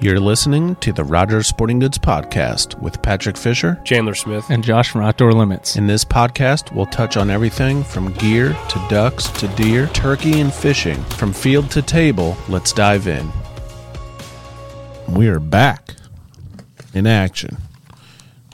[0.00, 3.80] You're listening to the Rogers Sporting Goods Podcast with Patrick Fisher.
[3.84, 4.44] Chandler Smith.
[4.50, 5.76] and Josh from Outdoor Limits.
[5.76, 10.52] In this podcast, we'll touch on everything from gear to ducks to deer, turkey, and
[10.52, 11.02] fishing.
[11.04, 13.30] From field to table, let's dive in.
[15.08, 15.94] We are back
[16.92, 17.56] in action.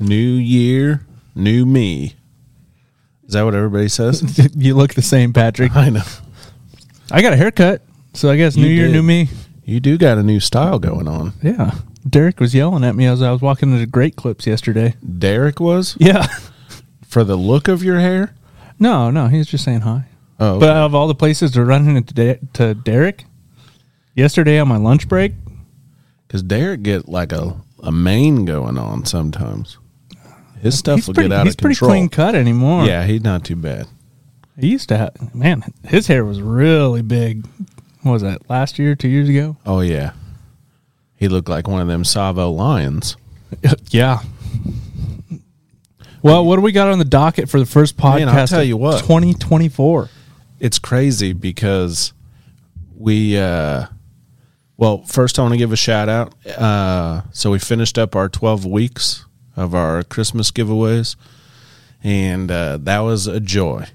[0.01, 1.05] New year,
[1.35, 2.15] new me.
[3.27, 4.51] Is that what everybody says?
[4.57, 5.75] you look the same, Patrick.
[5.75, 6.03] I know.
[7.11, 7.83] I got a haircut,
[8.15, 8.93] so I guess You New Year, did.
[8.93, 9.29] New Me.
[9.71, 11.33] You do got a new style going on.
[11.45, 11.71] Yeah.
[12.09, 14.95] Derek was yelling at me as I was walking into Great Clips yesterday.
[15.19, 15.97] Derek was?
[16.01, 16.27] Yeah.
[17.07, 18.35] For the look of your hair?
[18.81, 20.07] No, no, he was just saying hi.
[20.41, 23.27] Oh, But out of all the places to run into De- to Derek,
[24.17, 25.35] yesterday on my lunch break,
[26.27, 29.79] Because Derek get like a, a mane going on sometimes.
[30.61, 31.91] His stuff he's will pretty, get out he's of pretty control.
[31.93, 32.87] clean cut anymore.
[32.87, 33.87] Yeah, he's not too bad.
[34.59, 37.47] He used to have, man, his hair was really big.
[38.03, 39.57] What was that, last year, two years ago?
[39.67, 40.13] Oh yeah,
[41.17, 43.17] he looked like one of them Tsavo lions.
[43.91, 44.21] Yeah.
[46.23, 48.19] Well, what do we got on the docket for the first podcast?
[48.27, 49.01] Man, I'll tell you what.
[49.01, 50.09] 2024.
[50.61, 52.13] It's crazy because
[52.97, 53.39] we.
[53.39, 53.87] uh
[54.77, 56.35] Well, first I want to give a shout out.
[56.47, 59.25] Uh So we finished up our twelve weeks
[59.57, 61.17] of our Christmas giveaways,
[62.05, 63.87] and uh, that was a joy.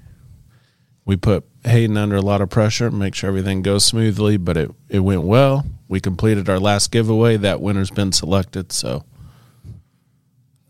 [1.06, 4.70] We put Hayden under a lot of pressure, make sure everything goes smoothly, but it,
[4.88, 5.64] it went well.
[5.88, 7.36] We completed our last giveaway.
[7.36, 9.04] That winner's been selected, so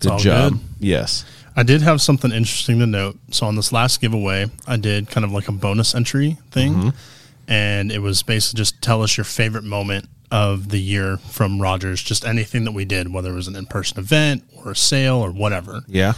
[0.01, 0.53] good job.
[0.53, 0.61] good.
[0.79, 1.25] Yes.
[1.57, 3.17] I did have something interesting to note.
[3.31, 6.89] So on this last giveaway, I did kind of like a bonus entry thing, mm-hmm.
[7.49, 12.03] and it was basically just tell us your favorite moment of the year from Rogers.
[12.03, 15.31] Just anything that we did, whether it was an in-person event or a sale or
[15.31, 15.81] whatever.
[15.87, 16.13] Yeah.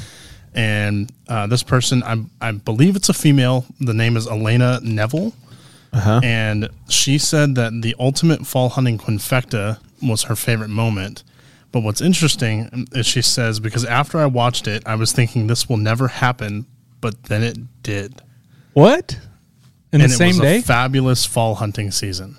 [0.55, 3.67] And uh, this person, I, I believe it's a female.
[3.81, 5.33] The name is Elena Neville.
[5.93, 6.21] Uh-huh.
[6.23, 11.25] And she said that the ultimate fall hunting quinfecta was her favorite moment.
[11.71, 15.69] But what's interesting is she says, because after I watched it, I was thinking this
[15.69, 16.67] will never happen,
[17.01, 18.23] but then it did.
[18.73, 19.19] What?
[19.93, 20.59] In and the it same was day?
[20.59, 22.39] a fabulous fall hunting season.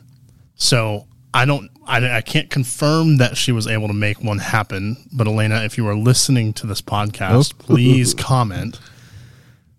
[0.56, 4.98] So I don't, I, I can't confirm that she was able to make one happen.
[5.12, 7.64] But Elena, if you are listening to this podcast, Oh.
[7.64, 8.80] please comment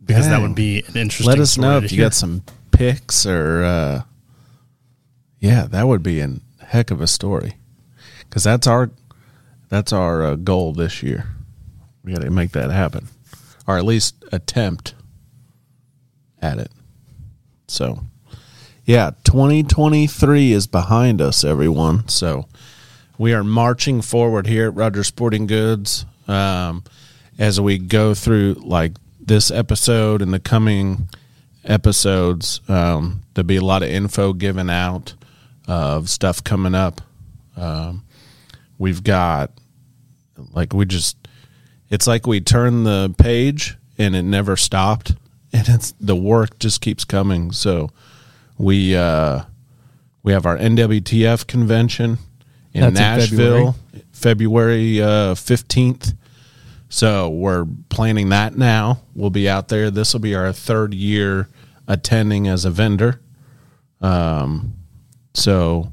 [0.05, 1.27] because that would be an interesting.
[1.27, 4.03] Let us know if you got some pics or uh
[5.39, 6.31] yeah, that would be a
[6.65, 7.57] heck of a story.
[8.31, 8.91] Cuz that's our
[9.69, 11.29] that's our uh, goal this year.
[12.03, 13.09] We got to make that happen
[13.67, 14.95] or at least attempt
[16.43, 16.71] at it.
[17.69, 18.05] So,
[18.85, 22.09] yeah, 2023 is behind us everyone.
[22.09, 22.47] So,
[23.19, 26.83] we are marching forward here at Rogers Sporting Goods um,
[27.39, 31.09] as we go through like this episode and the coming
[31.65, 32.61] episodes.
[32.67, 35.15] Um, there'll be a lot of info given out
[35.69, 37.03] of stuff coming up.
[37.57, 38.05] Um,
[38.79, 39.53] we've got
[40.53, 41.17] like we just
[41.91, 45.15] it's like we turn the page and it never stopped
[45.53, 47.91] and it's the work just keeps coming so
[48.61, 49.43] we uh
[50.23, 52.19] we have our NWTF convention
[52.73, 53.77] in That's in Nashville
[54.13, 56.15] February uh 15th
[56.89, 61.49] so we're planning that now we'll be out there this will be our third year
[61.89, 63.21] attending as a vendor
[64.01, 64.75] um
[65.35, 65.93] so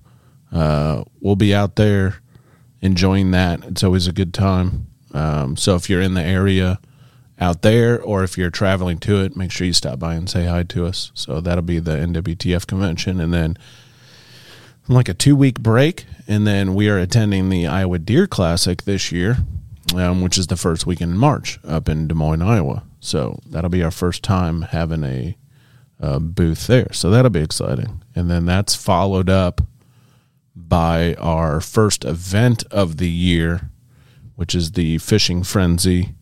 [0.51, 2.22] uh we'll be out there
[2.81, 3.63] enjoying that.
[3.66, 4.88] It's always a good time.
[5.13, 6.79] Um, so if you're in the area
[7.40, 10.46] out there, or if you're traveling to it, make sure you stop by and say
[10.46, 11.12] hi to us.
[11.14, 13.58] So that'll be the NWTF convention, and then
[14.88, 19.12] like a two week break, and then we are attending the Iowa Deer Classic this
[19.12, 19.38] year,
[19.96, 22.84] um, which is the first weekend in March up in Des Moines, Iowa.
[23.00, 25.38] So that'll be our first time having a,
[26.00, 26.92] uh booth there.
[26.94, 29.62] So that'll be exciting, and then that's followed up
[30.56, 33.69] by our first event of the year,
[34.36, 36.16] which is the Fishing Frenzy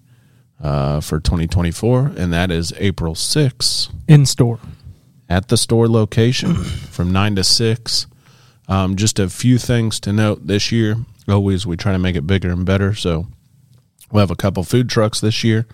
[0.61, 4.59] uh, for 2024, and that is April 6th In store.
[5.29, 8.07] at the store location from 9 to 6.
[8.67, 10.95] Um, just a few things to note this year.
[11.27, 12.93] Always, we try to make it bigger and better.
[12.95, 13.27] So,
[14.11, 15.67] we'll have a couple food trucks this year.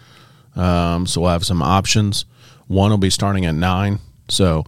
[0.56, 2.26] Um, so, we'll have some options.
[2.68, 4.00] One will be starting at 9.
[4.30, 4.66] So,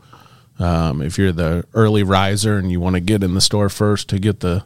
[0.59, 4.07] um, if you're the early riser and you want to get in the store first
[4.09, 4.63] to get the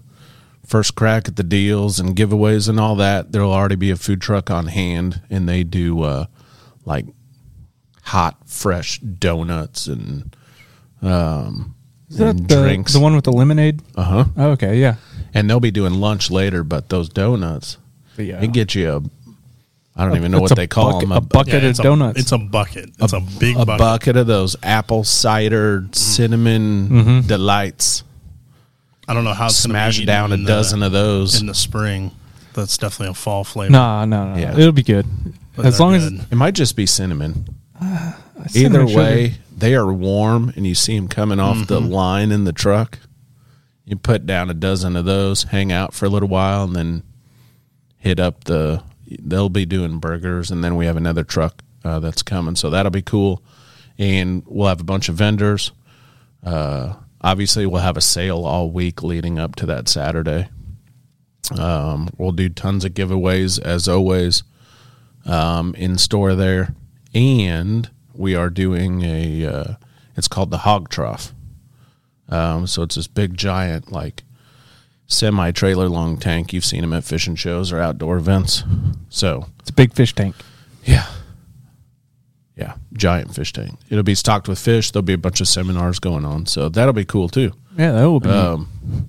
[0.67, 4.21] first crack at the deals and giveaways and all that, there'll already be a food
[4.21, 6.25] truck on hand, and they do uh,
[6.85, 7.05] like
[8.03, 10.35] hot, fresh donuts and
[11.01, 11.73] um,
[12.09, 12.93] Is that and the, drinks.
[12.93, 13.81] the one with the lemonade?
[13.95, 14.25] uh huh.
[14.37, 14.95] Oh, okay, yeah.
[15.33, 17.77] And they'll be doing lunch later, but those donuts,
[18.17, 18.41] Yeah.
[18.41, 19.01] it get you a.
[19.99, 21.17] I don't even know It's what a they call bucket- them.
[21.17, 22.17] a bucket of it's donuts.
[22.17, 22.91] A, it's a bucket.
[22.99, 23.79] It's a, big a bucket.
[23.79, 28.03] bucket of those apple cider cinnamon delights.
[29.07, 31.39] I don't know how it's gonna smash down a the- dozen of those.
[31.39, 32.11] in the spring.
[32.53, 33.71] That's definitely a fall flavor.
[33.71, 34.39] No, no, no.
[34.39, 34.57] Yeah.
[34.57, 35.05] It'll be good.
[35.55, 36.25] But as long good.
[36.31, 37.47] it might just be cinnamon.
[37.79, 41.79] as Either cinnamon sugar- way, they are warm, and you see them coming off the
[41.81, 42.99] line in the truck.
[43.85, 47.03] You put down a dozen of those, hang out for a little while, and then
[47.97, 48.83] hit up the.
[49.07, 52.89] They'll be doing burgers, and then we have another truck uh, that's coming, so that'll
[52.91, 53.41] be cool.
[53.97, 55.71] And we'll have a bunch of vendors.
[56.43, 60.49] Uh, obviously, we'll have a sale all week leading up to that Saturday.
[61.57, 64.43] Um, we'll do tons of giveaways as always
[65.25, 66.73] um, in store there,
[67.13, 69.45] and we are doing a.
[69.45, 69.73] Uh,
[70.15, 71.33] it's called the Hog Trough.
[72.29, 74.23] Um, so it's this big giant like
[75.05, 76.51] semi trailer long tank.
[76.51, 78.63] You've seen them at fishing shows or outdoor events.
[79.09, 80.35] So It's a big fish tank.
[80.83, 81.07] yeah,
[82.57, 83.77] yeah, giant fish tank.
[83.89, 84.91] It'll be stocked with fish.
[84.91, 87.51] There'll be a bunch of seminars going on, so that'll be cool too.
[87.77, 88.29] Yeah, that will be.
[88.29, 89.07] Um,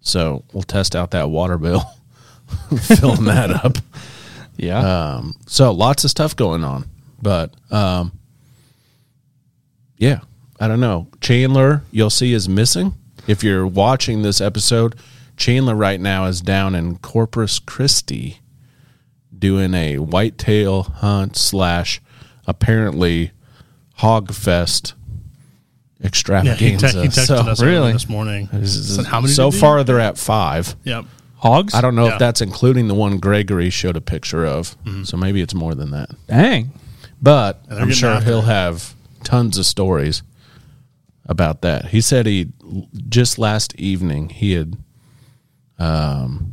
[0.00, 1.82] so we'll test out that water bill,
[2.80, 3.78] filling that up.
[4.56, 4.78] yeah.
[5.16, 6.88] Um, so lots of stuff going on,
[7.20, 8.12] but um,
[9.96, 10.20] yeah,
[10.60, 11.08] I don't know.
[11.20, 12.94] Chandler, you'll see, is missing.
[13.26, 14.94] If you're watching this episode,
[15.36, 18.38] Chandler right now is down in Corpus Christi
[19.36, 22.00] doing a whitetail hunt slash
[22.48, 23.30] apparently
[23.96, 24.94] hog fest
[26.00, 26.92] Yeah, he, extravaganza.
[26.92, 27.92] te- he texted so, us Really?
[27.92, 28.48] this morning.
[28.64, 29.32] Said, how many?
[29.32, 30.74] so did you-" far they're at five.
[30.84, 31.04] Yep.
[31.36, 31.74] Hogs?
[31.74, 32.14] I don't know Yeah.
[32.14, 34.76] if that's including the one Gregory showed a picture of.
[34.84, 35.04] Mm-hmm.
[35.04, 36.10] So maybe it's more than that.
[36.26, 36.72] Dang.
[37.22, 40.22] But I'm sure after he'll have tons of stories
[41.26, 41.86] about that.
[41.86, 42.48] He said he
[43.08, 44.76] just last evening he had
[45.78, 46.52] um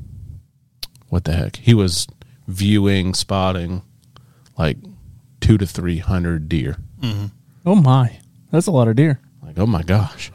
[1.09, 1.55] what the heck?
[1.57, 2.07] He was
[2.47, 3.81] viewing, spotting
[4.57, 4.77] like
[5.45, 6.77] two to three hundred deer.
[7.01, 7.25] Mm-hmm.
[7.65, 8.19] Oh my.
[8.51, 9.19] That's a lot of deer.
[9.43, 10.31] Like, oh my gosh.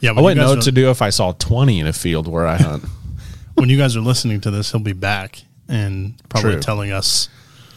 [0.00, 0.10] Yeah.
[0.16, 2.56] I wouldn't know what to do if I saw twenty in a field where I
[2.56, 2.84] hunt.
[3.54, 6.60] when you guys are listening to this, he'll be back and probably True.
[6.62, 7.28] telling us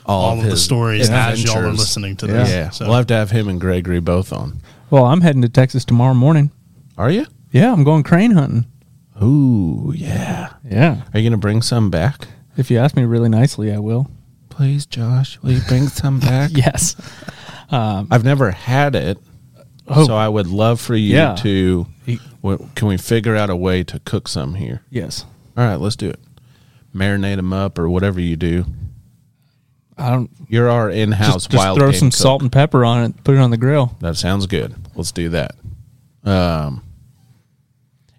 [0.06, 2.34] all, of the his stories as y'all are listening to Yeah.
[2.34, 2.50] this.
[2.50, 4.60] Yeah, So, we'll have to have him and Gregory both on.
[4.90, 6.52] Well, I'm heading to Texas tomorrow morning.
[6.98, 7.26] Are you?
[7.52, 8.66] Yeah, I'm going crane hunting.
[9.22, 10.54] Ooh, yeah.
[10.70, 11.04] Yeah.
[11.14, 12.28] Are you gonna bring some back?
[12.58, 14.10] If you ask me really nicely, I will.
[14.56, 16.52] Please, Josh, will you bring some back?
[16.54, 16.96] Yes.
[17.72, 19.18] I've never had it,
[19.88, 20.06] Oh.
[20.06, 21.36] so I would love for you Yeah.
[21.38, 21.88] to.
[22.06, 24.82] He- wh- Can we figure out a way to cook some here?
[24.92, 25.26] Yes.
[25.58, 26.20] All right, let's do it.
[26.96, 28.66] Marinate them up or whatever you do.
[29.98, 32.18] I don't You're our in-house just, just wild throw game some cook.
[32.20, 33.96] salt and pepper on it, put it on the grill.
[34.02, 34.74] That sounds good.
[34.96, 35.56] Let's do that.
[36.24, 36.84] Um,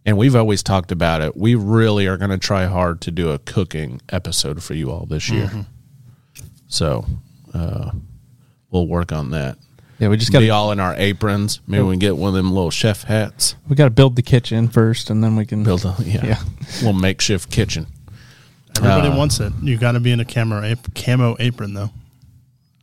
[0.05, 1.37] and we've always talked about it.
[1.37, 5.07] We really are going to try hard to do a cooking episode for you all
[5.07, 5.67] this year.
[6.75, 7.07] So
[7.55, 7.93] uh,
[8.71, 9.59] we'll work on that.
[10.01, 11.61] Yeah, we just got to be all in our aprons.
[11.69, 13.55] Maybe we can get one of them little chef hats.
[13.69, 16.43] we got to build the kitchen first, and then we can Build a yeah, Yeah.
[16.79, 17.87] little makeshift kitchen.
[18.77, 19.53] everybody Uh, wants it.
[19.63, 21.91] You got to be in a camo, ap- camo apron, though.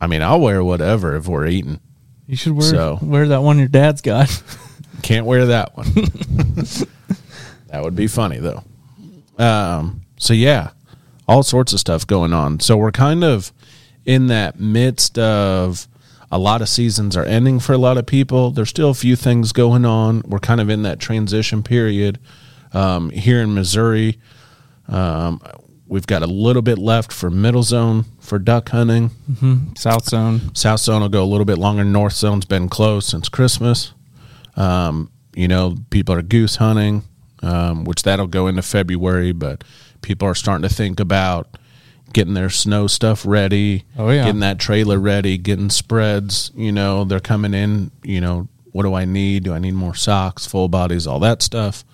[0.00, 1.78] I mean, I'll wear whatever if we're eating.
[2.26, 4.42] You should wear So- wear that one your dad's got.
[5.02, 5.92] Can't wear that one.
[7.68, 8.62] that would be funny though.
[9.38, 10.70] Um, so yeah,
[11.28, 12.60] all sorts of stuff going on.
[12.60, 13.52] So we're kind of
[14.04, 15.88] in that midst of
[16.30, 18.50] a lot of seasons are ending for a lot of people.
[18.50, 20.22] There's still a few things going on.
[20.26, 22.18] We're kind of in that transition period.
[22.72, 24.18] Um, here in Missouri,
[24.88, 25.42] um,
[25.86, 29.10] we've got a little bit left for middle zone for duck hunting.
[29.76, 30.54] South Zone.
[30.54, 31.84] South zone will go a little bit longer.
[31.84, 33.92] North zone's been closed since Christmas.
[34.56, 37.02] Um, you know, people are goose hunting,
[37.42, 39.64] um, which that'll go into February, but
[40.00, 41.58] people are starting to think about
[42.12, 43.84] getting their snow stuff ready.
[43.96, 44.24] Oh, yeah.
[44.24, 46.50] Getting that trailer ready, getting spreads.
[46.54, 49.44] You know, they're coming in, you know, what do I need?
[49.44, 51.84] Do I need more socks, full bodies, all that stuff?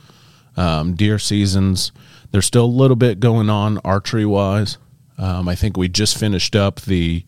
[0.57, 1.93] Um, deer seasons.
[2.31, 4.79] There's still a little bit going on archery wise.
[5.17, 7.25] Um, I think we just finished up the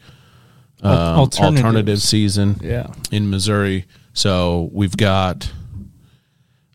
[0.83, 2.89] um, alternative season Yeah.
[3.11, 3.87] in Missouri.
[4.13, 5.51] So we've got,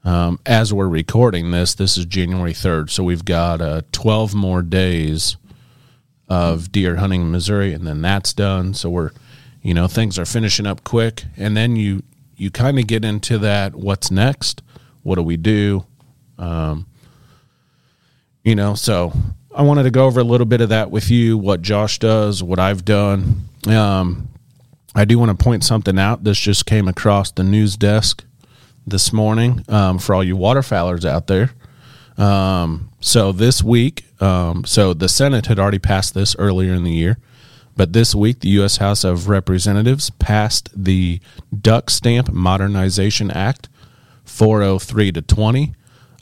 [0.03, 2.89] um, as we're recording this, this is January 3rd.
[2.89, 5.38] So we've got uh, 12 more days
[6.27, 8.74] of deer hunting in Missouri, and then that's done.
[8.74, 9.12] So we're,
[9.62, 11.24] you know, things are finishing up quick.
[11.38, 12.03] And then you,
[12.36, 14.62] you kind of get into that what's next?
[15.03, 15.86] What do we do?
[16.38, 16.88] Um,
[18.44, 19.13] you know, so
[19.55, 22.44] I wanted to go over a little bit of that with you, what Josh does,
[22.44, 23.48] what I've done.
[23.67, 24.29] Um,
[24.94, 26.24] I do want to point something out.
[26.24, 28.24] This just came across the news desk
[28.88, 31.51] this morning um, for all you waterfowlers out there.
[32.17, 36.91] Um, so this week, um, so the Senate had already passed this earlier in the
[36.91, 37.17] year,
[37.77, 38.77] but this week the U.S.
[38.77, 41.19] House of Representatives passed the
[41.62, 43.69] Duck Stamp Modernization Act,
[44.24, 45.74] 403 to 20.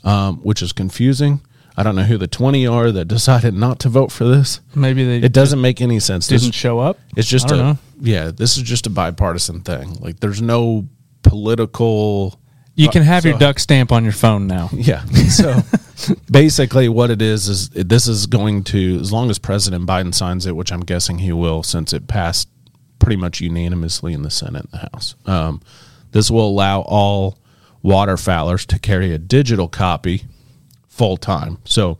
[0.04, 1.40] um, which is confusing.
[1.76, 4.60] I don't know who the 20 are that decided not to vote for this.
[4.74, 6.26] Maybe they It doesn't make any sense.
[6.26, 6.98] This- didn't show up.
[7.16, 7.78] it's just I a know.
[8.00, 8.30] yeah.
[8.30, 9.94] This is just a bipartisan thing.
[10.00, 10.86] Like there's no
[11.22, 12.38] political.
[12.76, 14.68] You can have your duck stamp on your phone now.
[14.72, 15.04] Yeah.
[15.04, 15.62] So
[16.30, 20.44] basically, what it is is this is going to as long as President Biden signs
[20.46, 22.48] it, which I'm guessing he will, since it passed
[22.98, 25.14] pretty much unanimously in the Senate and the House.
[25.26, 25.60] Um,
[26.12, 27.38] this will allow all
[27.84, 30.24] waterfowlers to carry a digital copy
[30.88, 31.58] full time.
[31.64, 31.98] So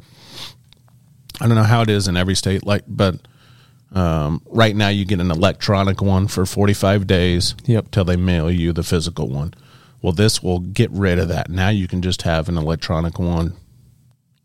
[1.40, 3.16] I don't know how it is in every state, like, but
[3.92, 7.90] um, right now you get an electronic one for 45 days Yep.
[7.90, 9.54] till they mail you the physical one.
[10.04, 11.48] Well, this will get rid of that.
[11.48, 13.54] Now you can just have an electronic one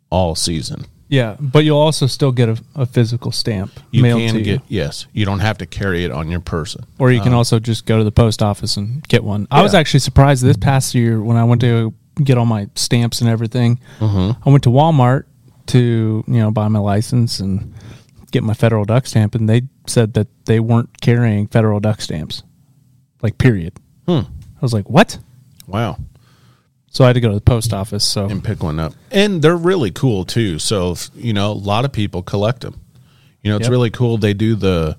[0.09, 0.85] all season.
[1.09, 4.61] Yeah, but you'll also still get a, a physical stamp You mailed can to get
[4.69, 5.05] you, yes.
[5.11, 6.85] You don't have to carry it on your person.
[6.97, 9.49] or you can also just go to the post office and get one.
[9.51, 13.19] I was actually surprised this past year when I went to get all my stamps
[13.19, 13.81] and everything.
[13.99, 14.41] Mm-hmm.
[14.47, 15.25] I went to Walmart
[15.67, 17.73] to you know buy my license and
[18.31, 22.43] get my federal duck stamp, and they said that they weren't carrying federal duck stamps,
[23.21, 23.73] like period.
[24.07, 24.21] Hmm.
[24.21, 25.17] I was like, what?
[25.69, 25.97] Wow.
[26.91, 28.03] So I had to go to the post office.
[28.03, 28.93] So and pick one up.
[29.11, 30.57] And they're really cool too.
[30.59, 32.81] So if, you know, a lot of people collect them.
[33.43, 33.71] You know, it's Yep.
[33.71, 34.17] really cool.
[34.17, 34.97] They do the,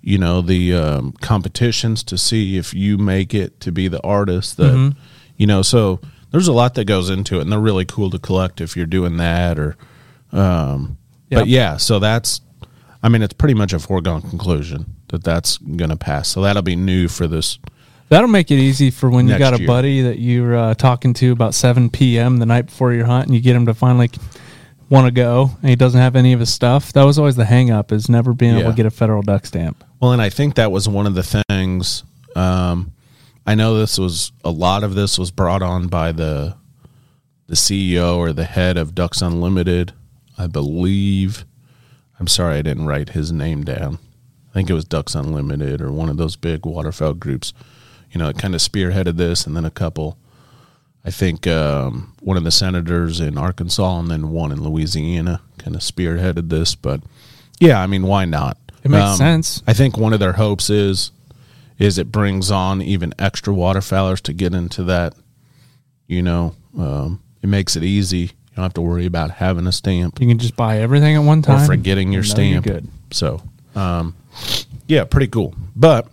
[0.00, 4.56] you know, the um, competitions to see if you make it to be the artist
[4.56, 4.98] that, Mm-hmm.
[5.36, 5.62] you know.
[5.62, 8.76] So there's a lot that goes into it, and they're really cool to collect if
[8.76, 9.76] you're doing that or.
[10.32, 11.40] Um, Yep.
[11.40, 12.40] But yeah, so that's,
[13.02, 16.28] I mean, it's pretty much a foregone conclusion that that's going to pass.
[16.28, 17.58] So that'll be new for this.
[18.08, 19.66] That'll make it easy for when you Next got a year.
[19.66, 22.36] buddy that you're uh, talking to about 7 p.m.
[22.38, 24.10] the night before your hunt and you get him to finally
[24.88, 26.92] want to go and he doesn't have any of his stuff.
[26.92, 28.70] That was always the hang up is never being able Yeah.
[28.70, 29.82] to get a federal duck stamp.
[30.00, 32.04] Well, and I think that was one of the things.
[32.36, 32.92] Um,
[33.44, 36.54] I know this was a lot of this was brought on by the
[37.48, 39.92] the CEO or the head of Ducks Unlimited,
[40.36, 41.44] I believe.
[42.18, 43.98] I'm sorry I didn't write his name down.
[44.50, 47.52] I think it was Ducks Unlimited or one of those big waterfowl groups.
[48.12, 50.16] You know, it kind of spearheaded this, and then a couple.
[51.04, 55.76] I think um, one of the senators in Arkansas and then one in Louisiana kind
[55.76, 56.74] of spearheaded this.
[56.74, 57.00] But
[57.60, 58.58] yeah, I mean, why not?
[58.82, 59.62] It makes Um, sense.
[59.66, 61.12] I think one of their hopes is
[61.78, 65.14] is it brings on even extra waterfowlers to get into that.
[66.08, 68.18] You know, um, it makes it easy.
[68.18, 71.18] You don't have to worry about having a stamp You can just buy everything at
[71.22, 71.62] one time.
[71.62, 72.64] or forgetting your and know you're stamp.
[72.64, 72.88] Good.
[73.10, 73.42] So,
[73.74, 74.14] um,
[74.88, 75.54] yeah, pretty cool.
[75.76, 76.08] But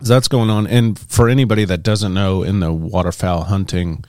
[0.00, 0.66] that's going on.
[0.66, 4.04] And for anybody that doesn't know, in the waterfowl hunting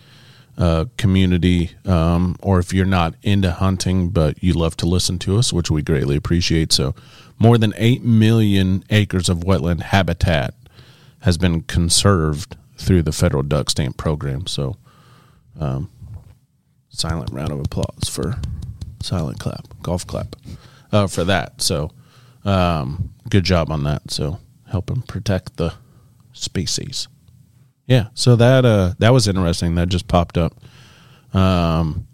[0.57, 5.37] uh, community, um, or if you're not into hunting but you love to listen to
[5.37, 6.95] us, which we greatly appreciate, so
[7.39, 10.53] more than eight million acres of wetland habitat
[11.19, 14.47] has been conserved through the federal duck stamp program.
[14.47, 14.77] So,
[15.59, 15.89] um,
[16.89, 18.35] silent round of applause for
[19.01, 20.35] silent clap, golf clap,
[20.91, 21.61] uh, for that.
[21.61, 21.91] So,
[22.45, 24.09] um, good job on that.
[24.11, 24.39] So,
[24.69, 25.73] helping protect the
[26.33, 27.07] species.
[27.85, 28.07] Yeah.
[28.13, 29.75] So that uh, that was interesting.
[29.75, 30.53] That just popped up.
[31.33, 32.07] Um,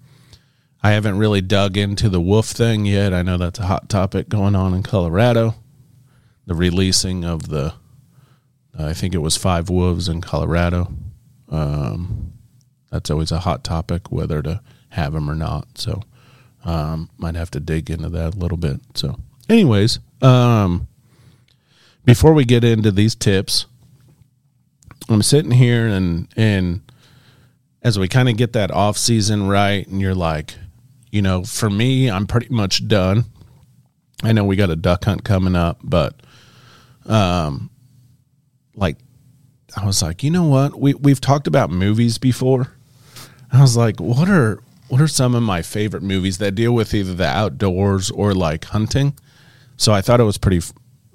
[0.81, 3.13] I haven't really dug into the wolf thing yet.
[3.13, 5.55] I know that's a hot topic going on in Colorado.
[6.45, 7.73] The releasing of the,
[8.77, 10.93] I think it was five wolves in Colorado.
[11.47, 12.33] Um,
[12.91, 15.77] that's always a hot topic, whether to have them or not.
[15.77, 16.01] So,
[16.65, 18.81] um, might have to dig into that a little bit.
[18.93, 19.17] So,
[19.47, 20.89] anyways, um,
[22.05, 23.65] before we get into these tips,
[25.09, 26.81] I'm sitting here and and
[27.81, 30.55] as we kind of get that off season right, and you're like,
[31.11, 33.25] you know, for me, I'm pretty much done.
[34.23, 36.15] I know we got a duck hunt coming up, but
[37.05, 37.69] um,
[38.75, 38.97] like
[39.75, 40.79] I was like, you know what?
[40.79, 42.73] We we've talked about movies before.
[43.51, 46.93] I was like, what are what are some of my favorite movies that deal with
[46.93, 49.17] either the outdoors or like hunting?
[49.75, 50.61] So I thought it was pretty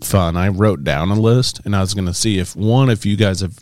[0.01, 0.37] fun.
[0.37, 3.17] I wrote down a list and I was going to see if one if you
[3.17, 3.59] guys have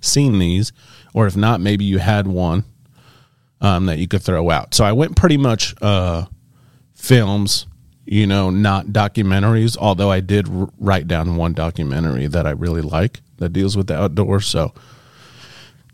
[0.00, 0.72] seen these
[1.12, 2.64] or if not maybe you had one
[3.60, 4.74] um, that you could throw out.
[4.74, 6.26] So I went pretty much uh,
[6.94, 7.66] films,
[8.04, 12.82] you know, not documentaries, although I did r- write down one documentary that I really
[12.82, 14.46] like that deals with the outdoors.
[14.46, 14.74] So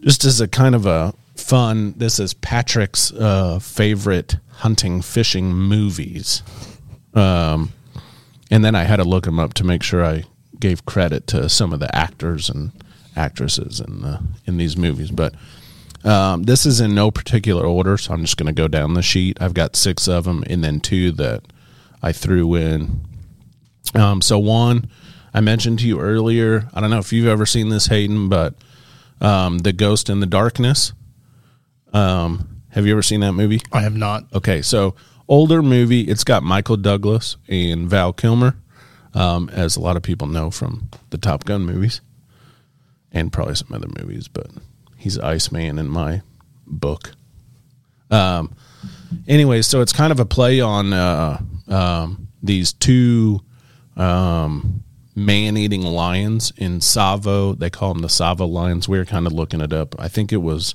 [0.01, 6.43] just as a kind of a fun, this is Patrick's uh, favorite hunting fishing movies.
[7.15, 7.73] Um,
[8.50, 10.25] and then I had to look them up to make sure I
[10.59, 12.73] gave credit to some of the actors and
[13.16, 15.11] actresses in the in these movies.
[15.11, 15.35] But
[16.04, 19.02] um, this is in no particular order, so I'm just going to go down the
[19.02, 19.40] sheet.
[19.40, 21.42] I've got six of them, and then two that
[22.02, 23.00] I threw in.
[23.95, 24.90] Um, so one
[25.35, 26.69] I mentioned to you earlier.
[26.73, 28.54] I don't know if you've ever seen this, Hayden, but
[29.21, 30.92] um, the Ghost in the Darkness.
[31.92, 33.61] Um, Have you ever seen that movie?
[33.73, 34.25] I have not.
[34.33, 34.95] Okay, so
[35.31, 36.03] older movie.
[36.03, 38.57] It's got Michael Douglas and Val Kilmer,
[39.15, 42.03] um, as a lot of people know from the Top Gun movies,
[43.13, 44.29] and probably some other movies.
[44.29, 44.49] But
[44.97, 46.21] he's Iceman in my
[46.67, 47.13] book.
[48.11, 48.55] Um,
[49.27, 53.41] anyway, so it's kind of a play on uh, um, these two
[53.97, 54.83] um,
[55.15, 57.57] man-eating lions in Tsavo.
[57.57, 58.89] They call them the Tsavo lions.
[58.89, 59.95] We are kind of looking it up.
[59.99, 60.75] I think it was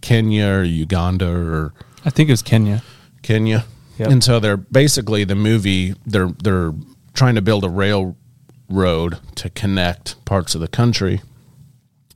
[0.00, 1.74] Kenya or Uganda or
[2.04, 2.82] I think it was Kenya.
[3.22, 3.64] Kenya.
[3.98, 4.10] Yep.
[4.10, 6.72] And so they're basically the movie they're they're
[7.12, 11.20] trying to build a railroad to connect parts of the country.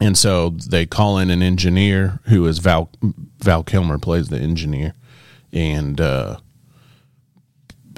[0.00, 2.90] And so they call in an engineer who is Val
[3.40, 4.94] Val Kilmer plays the engineer.
[5.52, 6.38] And uh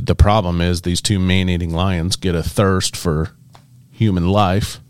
[0.03, 3.31] the problem is these two man-eating lions get a thirst for
[3.91, 4.81] human life.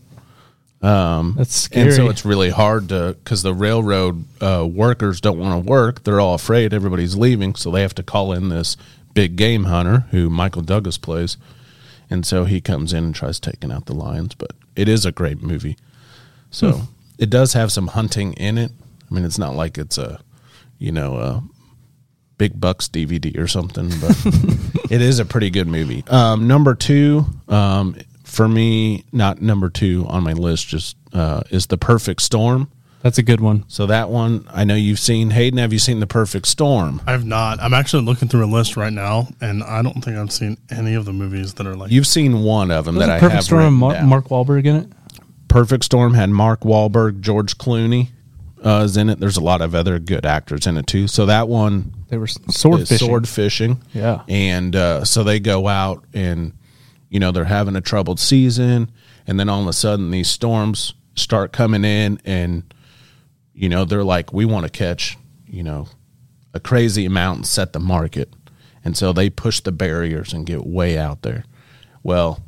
[1.36, 1.86] That's scary.
[1.86, 6.04] And so it's really hard to because the railroad uh, workers don't want to work.
[6.04, 8.76] They're all afraid everybody's leaving, so they have to call in this
[9.12, 11.36] big game hunter who Michael Douglas plays,
[12.08, 14.34] and so he comes in and tries taking out the lions.
[14.34, 15.76] But it is a great movie.
[16.50, 16.82] So
[17.18, 18.72] it does have some hunting in it.
[19.10, 20.20] I mean, it's not like it's a
[20.78, 21.42] you know a
[22.38, 24.16] big bucks DVD or something, but
[24.90, 26.02] it is a pretty good movie.
[26.08, 27.96] Um, number two, um,
[28.30, 32.70] for me, not number two on my list, just uh, is the Perfect Storm.
[33.02, 33.64] That's a good one.
[33.68, 35.30] So that one, I know you've seen.
[35.30, 37.00] Hayden, have you seen the Perfect Storm?
[37.06, 37.58] I have not.
[37.60, 40.94] I'm actually looking through a list right now, and I don't think I've seen any
[40.94, 41.90] of the movies that are like.
[41.90, 43.44] You've seen one of them that I Perfect have.
[43.44, 43.60] Storm.
[43.62, 44.08] written Mark, down.
[44.08, 44.88] Mark Wahlberg in it.
[45.48, 48.08] Perfect Storm had Mark Wahlberg, George Clooney
[48.64, 49.18] uh, is in it.
[49.18, 51.08] There's a lot of other good actors in it too.
[51.08, 53.08] So that one They were sword fishing.
[53.08, 53.80] sword fishing.
[53.94, 54.22] Yeah.
[54.28, 56.52] And uh, so they go out and,
[57.10, 58.90] you know, they're having a troubled season.
[59.26, 62.72] And then all of a sudden these storms start coming in and,
[63.52, 65.88] you know, they're like, we want to catch, you know,
[66.54, 68.32] a crazy amount and set the market.
[68.84, 71.44] And so they push the barriers and get way out there.
[72.02, 72.42] Well,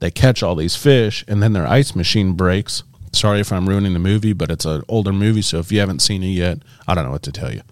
[0.00, 2.82] they catch all these fish and then their ice machine breaks.
[3.12, 5.42] Sorry if I'm ruining the movie, but it's an older movie.
[5.42, 7.62] So if you haven't seen it yet, I don't know what to tell you.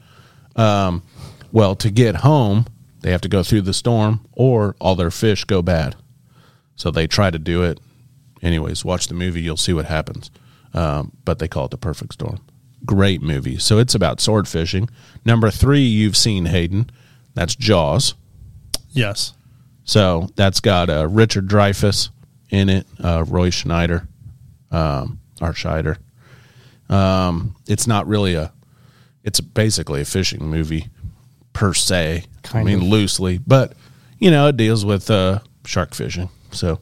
[0.56, 1.02] Um,
[1.52, 2.66] well, to get home,
[3.00, 5.96] they have to go through the storm or all their fish go bad.
[6.76, 7.80] So they try to do it.
[8.42, 9.40] Anyways, watch the movie.
[9.40, 10.30] You'll see what happens.
[10.74, 12.40] Um, but they call it the perfect storm.
[12.84, 13.58] Great movie.
[13.58, 14.88] So it's about sword fishing.
[15.24, 16.90] Number three, you've seen Hayden.
[17.34, 18.14] That's Jaws.
[18.92, 19.34] yes.
[19.84, 22.10] So that's got uh, Richard Dreyfuss
[22.50, 24.06] in it, uh, Roy Schneider,
[24.70, 25.96] um, Art Scheider.
[26.90, 28.52] Um, it's not really a,
[29.24, 30.88] it's basically a fishing movie
[31.54, 32.24] per se.
[32.48, 32.88] Kind I mean, of.
[32.88, 33.74] loosely, but
[34.18, 36.28] you know, it deals with uh, shark fishing.
[36.50, 36.80] So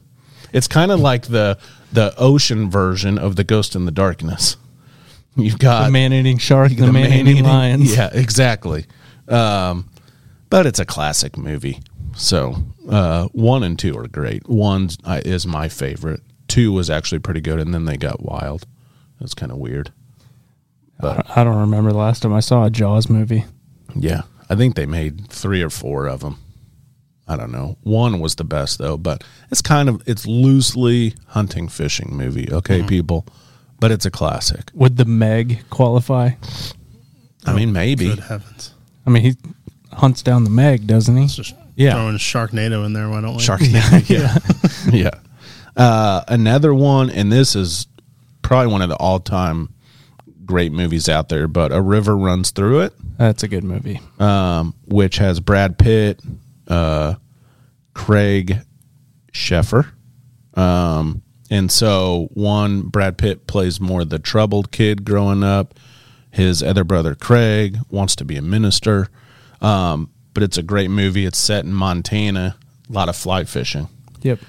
[0.53, 1.57] it's kind of like the
[1.91, 4.57] the ocean version of the Ghost in the Darkness.
[5.35, 7.93] You've got The man eating shark, the, man eating lions.
[7.95, 8.85] Yeah, exactly.
[9.27, 9.87] Um,
[10.49, 11.79] but it's a classic movie.
[12.15, 12.55] So
[12.89, 14.47] uh, one and two are great.
[14.49, 16.21] One uh, is my favorite.
[16.47, 18.65] Two was actually pretty good, and then they got wild.
[19.19, 19.91] That's kind of weird.
[20.99, 23.45] But I don't remember the last time I saw a Jaws movie.
[23.95, 26.37] yeah, I think they made three or four of them.
[27.27, 27.77] I don't know.
[27.83, 32.49] One was the best though, but it's kind of it's loosely hunting fishing movie.
[32.51, 33.25] Okay, people,
[33.79, 34.71] but it's a classic.
[34.73, 36.31] Would the Meg qualify?
[37.45, 38.07] I mean, maybe.
[38.09, 38.73] Good heavens.
[39.05, 39.35] I mean, he
[39.91, 41.23] hunts down the Meg, doesn't he?
[41.23, 41.93] Let's just Yeah.
[41.93, 43.09] throwing Sharknado in there.
[43.09, 43.41] Why don't we?
[43.43, 44.09] Sharknado.
[44.89, 44.91] Yeah.
[45.11, 45.19] yeah.
[45.75, 47.87] Uh, another one, and this is
[48.41, 49.69] probably one of the all time
[50.45, 53.99] great movies out there, but A River Runs Through It, That's a good movie.
[54.19, 56.21] um, which has Brad Pitt,
[56.67, 57.15] uh,
[57.93, 58.59] Craig
[59.33, 59.87] Sheffer.
[60.53, 65.79] Um, and so one, Brad Pitt plays more the troubled kid growing up.
[66.31, 69.07] His other brother, Craig, wants to be a minister.
[69.61, 71.25] Um, but it's a great movie.
[71.25, 73.87] It's set in Montana, a lot of fly fishing
[74.21, 74.39] Yep.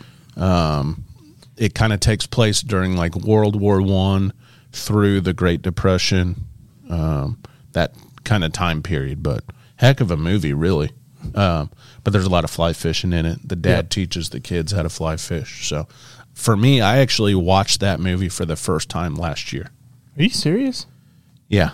[1.56, 4.32] it kind of takes place during like World War One
[4.72, 6.44] through the Great Depression,
[6.90, 7.38] um,
[7.72, 7.92] that
[8.28, 9.22] kind of time period.
[9.22, 9.42] But
[9.76, 10.90] heck of a movie, really.
[11.34, 11.70] Um,
[12.04, 13.40] but there's a lot of fly fishing in it.
[13.48, 13.90] The dad Yep.
[13.90, 15.68] teaches the kids how to fly fish.
[15.68, 15.88] So
[16.32, 19.70] for me, I actually watched that movie for the first time last year.
[20.16, 20.86] Are you serious?
[21.48, 21.70] Yeah,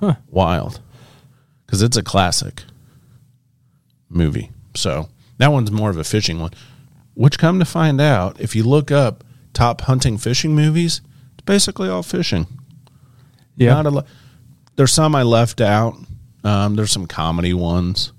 [0.00, 0.16] Huh.
[0.30, 0.80] wild,
[1.66, 2.64] because it's a classic
[4.08, 4.50] movie.
[4.74, 6.50] So that one's more of a fishing one.
[7.14, 11.02] Which, come to find out, if you look up top hunting fishing movies,
[11.34, 12.46] it's basically all fishing.
[13.56, 13.74] Yeah.
[13.74, 14.04] Not a lo-
[14.76, 15.94] there's some I left out.
[16.44, 18.12] Um, there's some comedy ones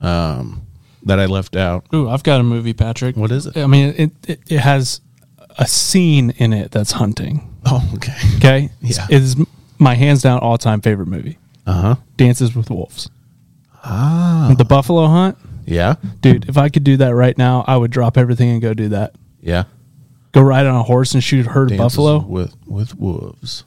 [0.00, 0.66] um,
[1.04, 1.84] that I left out.
[1.94, 3.16] Ooh, I've got a movie, Patrick.
[3.16, 3.56] What is it?
[3.56, 5.00] I mean, it, it it has
[5.58, 7.46] a scene in it that's hunting.
[7.66, 8.14] Oh, okay.
[8.36, 9.06] Okay, Yeah.
[9.10, 9.36] it is
[9.78, 11.38] my hands down all time favorite movie.
[11.66, 11.94] Uh huh.
[12.16, 13.10] Dances with Wolves.
[13.82, 14.54] Ah.
[14.56, 15.94] The buffalo hunt, Yeah.
[16.20, 16.48] dude.
[16.48, 19.14] If I could do that right now, I would drop everything and go do that.
[19.40, 19.64] Yeah.
[20.32, 22.18] Go ride on a horse and shoot a herd of buffalo.
[22.20, 23.64] with with wolves.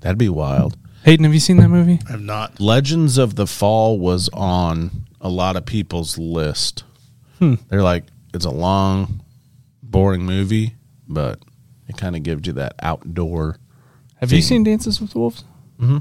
[0.00, 0.76] That'd be wild.
[1.04, 1.98] Hayden, have you seen that movie?
[2.08, 2.60] I have not.
[2.60, 6.84] Legends of the Fall was on a lot of people's list.
[7.38, 7.54] Hmm.
[7.68, 9.22] They're like, it's a long,
[9.82, 10.74] boring movie,
[11.08, 11.38] but
[11.88, 13.56] it kind of gives you that outdoor.
[14.16, 15.44] Have you seen Dances with Wolves?
[15.80, 15.98] Mm-hmm.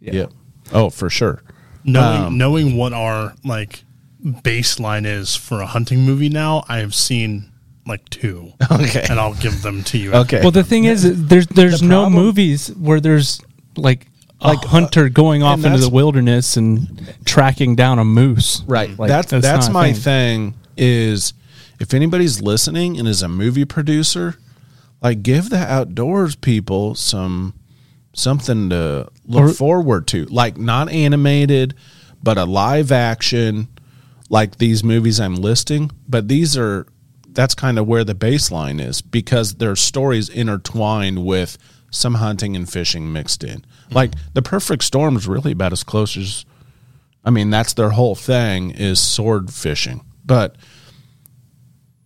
[0.00, 0.12] Yeah.
[0.12, 0.32] Yep.
[0.72, 1.42] Oh, for sure.
[1.84, 3.84] Knowing Um, knowing what our like
[4.22, 7.50] baseline is for a hunting movie now, I have seen
[7.86, 9.06] like two, Okay.
[9.08, 10.12] and I'll give them to you.
[10.12, 10.40] Okay.
[10.42, 13.40] Well, the thing is, there's there's The no problem- movies where there's
[13.76, 14.07] like
[14.40, 18.62] like oh, hunter going off into the wilderness and tracking down a moose.
[18.66, 18.96] Right.
[18.98, 20.52] Like, that's that's, not a my thing.
[20.52, 20.54] thing.
[20.76, 21.34] Is
[21.80, 24.36] if anybody's listening and is a movie producer,
[25.02, 27.54] like give the outdoors people some
[28.14, 30.24] something to look Or- forward to.
[30.26, 31.74] Like not animated,
[32.22, 33.68] but a live action,
[34.28, 35.90] like these movies I'm listing.
[36.08, 36.86] But these are
[37.30, 41.58] that's kind of where the baseline is because their stories intertwined with
[41.90, 43.64] some hunting and fishing mixed in.
[43.90, 46.44] Like the perfect storm is really about as close as
[47.24, 50.04] I mean, that's their whole thing is sword fishing.
[50.24, 50.56] But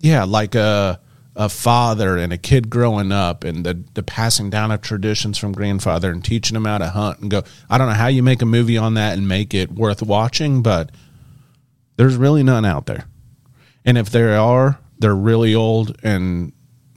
[0.00, 1.00] yeah, like a
[1.34, 5.52] a father and a kid growing up and the the passing down of traditions from
[5.52, 7.42] grandfather and teaching them how to hunt and go.
[7.70, 10.62] I don't know how you make a movie on that and make it worth watching,
[10.62, 10.90] but
[11.96, 13.06] there's really none out there.
[13.84, 16.52] And if there are, they're really old and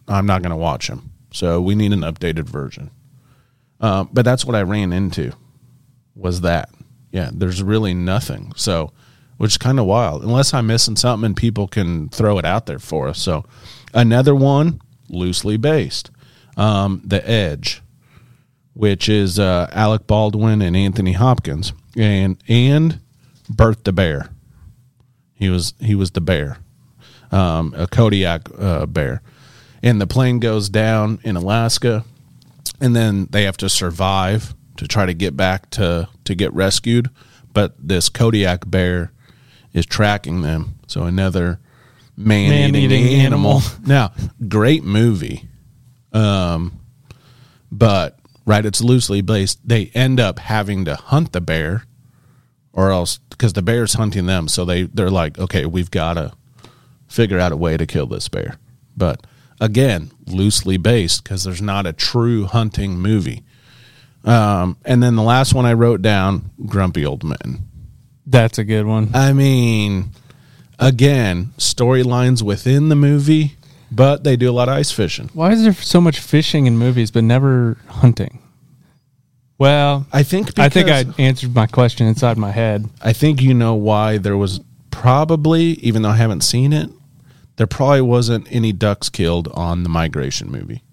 [0.07, 1.11] I'm not going to watch them.
[1.35, 2.91] So we need an updated version.
[3.81, 5.33] Uh, but that's what I ran into
[6.15, 6.69] was that.
[7.11, 8.53] Yeah, there's really nothing.
[8.55, 8.93] So,
[9.35, 12.67] which is kind of wild, unless I'm missing something and people can throw it out
[12.67, 13.19] there for us.
[13.19, 13.43] So,
[13.93, 16.09] another one loosely based,
[16.55, 17.81] um, The Edge,
[18.73, 23.01] which is uh, Alec Baldwin and Anthony Hopkins, and and
[23.49, 24.29] Bart the Bear.
[25.33, 26.59] He was he was the bear,
[27.29, 29.21] um, a Kodiak uh, bear,
[29.85, 32.03] and the plane goes down in Alaska
[32.81, 37.09] and then they have to survive to try to get back to to get rescued.
[37.53, 39.13] But this kodiak bear
[39.71, 40.75] is tracking them.
[40.87, 41.59] So another
[42.17, 43.57] man-eating, Man-eating animal.
[43.57, 43.61] animal.
[43.85, 44.11] now
[44.49, 45.47] great movie.
[46.11, 46.79] Um
[47.71, 49.59] but right it's loosely based.
[49.67, 51.85] They end up having to hunt the bear
[52.73, 54.47] or else because the bear's hunting them.
[54.47, 56.33] So they they're like okay we've got to
[57.07, 58.57] figure out a way to kill this bear.
[58.97, 59.25] But
[59.61, 63.43] again loosely based because there's not a true hunting movie
[64.25, 67.59] um, and then the last one i wrote down grumpy old men
[68.25, 69.09] That's a good one.
[69.13, 70.11] i mean
[70.79, 73.55] again storylines within the movie
[73.91, 76.77] but they do a lot of ice fishing Why is there so much fishing in
[76.77, 78.39] movies but never hunting?
[79.57, 82.89] Well, i think I think I answered my question inside my head.
[83.01, 84.59] I think you know why there was
[84.91, 86.89] probably, even though I haven't seen it,
[87.57, 90.83] there probably wasn't any ducks killed on the migration movie.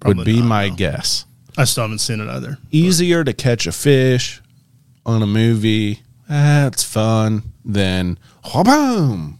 [0.00, 0.74] Probably would be not, my no.
[0.74, 1.24] guess.
[1.56, 2.58] I still haven't seen it either.
[2.70, 4.40] Easier to catch a fish
[5.06, 6.02] on a movie.
[6.28, 8.18] That's fun than
[8.64, 9.38] boom.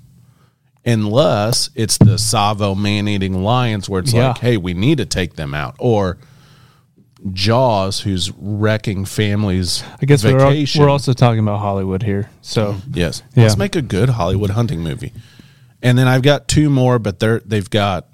[0.84, 4.28] Unless it's the Tsavo man eating lions where it's Yeah.
[4.28, 5.76] like, hey, we need to take them out.
[5.78, 6.18] Or
[7.32, 9.84] Jaws, who's wrecking families.
[10.02, 12.30] I guess we're, al- we're also talking about Hollywood here.
[12.40, 13.22] So Yes.
[13.34, 13.44] Yeah.
[13.44, 15.12] Let's make a good Hollywood hunting movie.
[15.82, 18.06] And then I've got two more, but they're they've got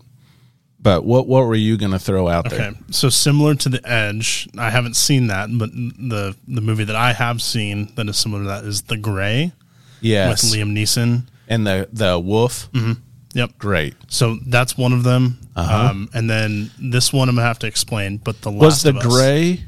[0.80, 2.68] but what what were you gonna throw out there?
[2.70, 6.96] Okay, so similar to the Edge, I haven't seen that, but the the movie that
[6.96, 9.52] I have seen that is similar to that is The Grey
[10.00, 10.44] Yes.
[10.44, 11.26] with Liam Neeson.
[11.48, 12.68] and the the wolf.
[13.34, 13.58] Yep.
[13.58, 13.94] Great.
[14.08, 15.38] So that's one of them.
[15.54, 15.88] Uh-huh.
[15.90, 18.16] Um, and then this one I'm gonna have to explain.
[18.16, 19.60] But the Was last the of Us- gray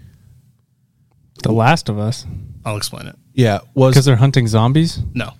[1.42, 2.24] The Last of Us,
[2.64, 3.16] I'll explain it.
[3.34, 5.00] yeah, was because they're hunting zombies.
[5.14, 5.32] No,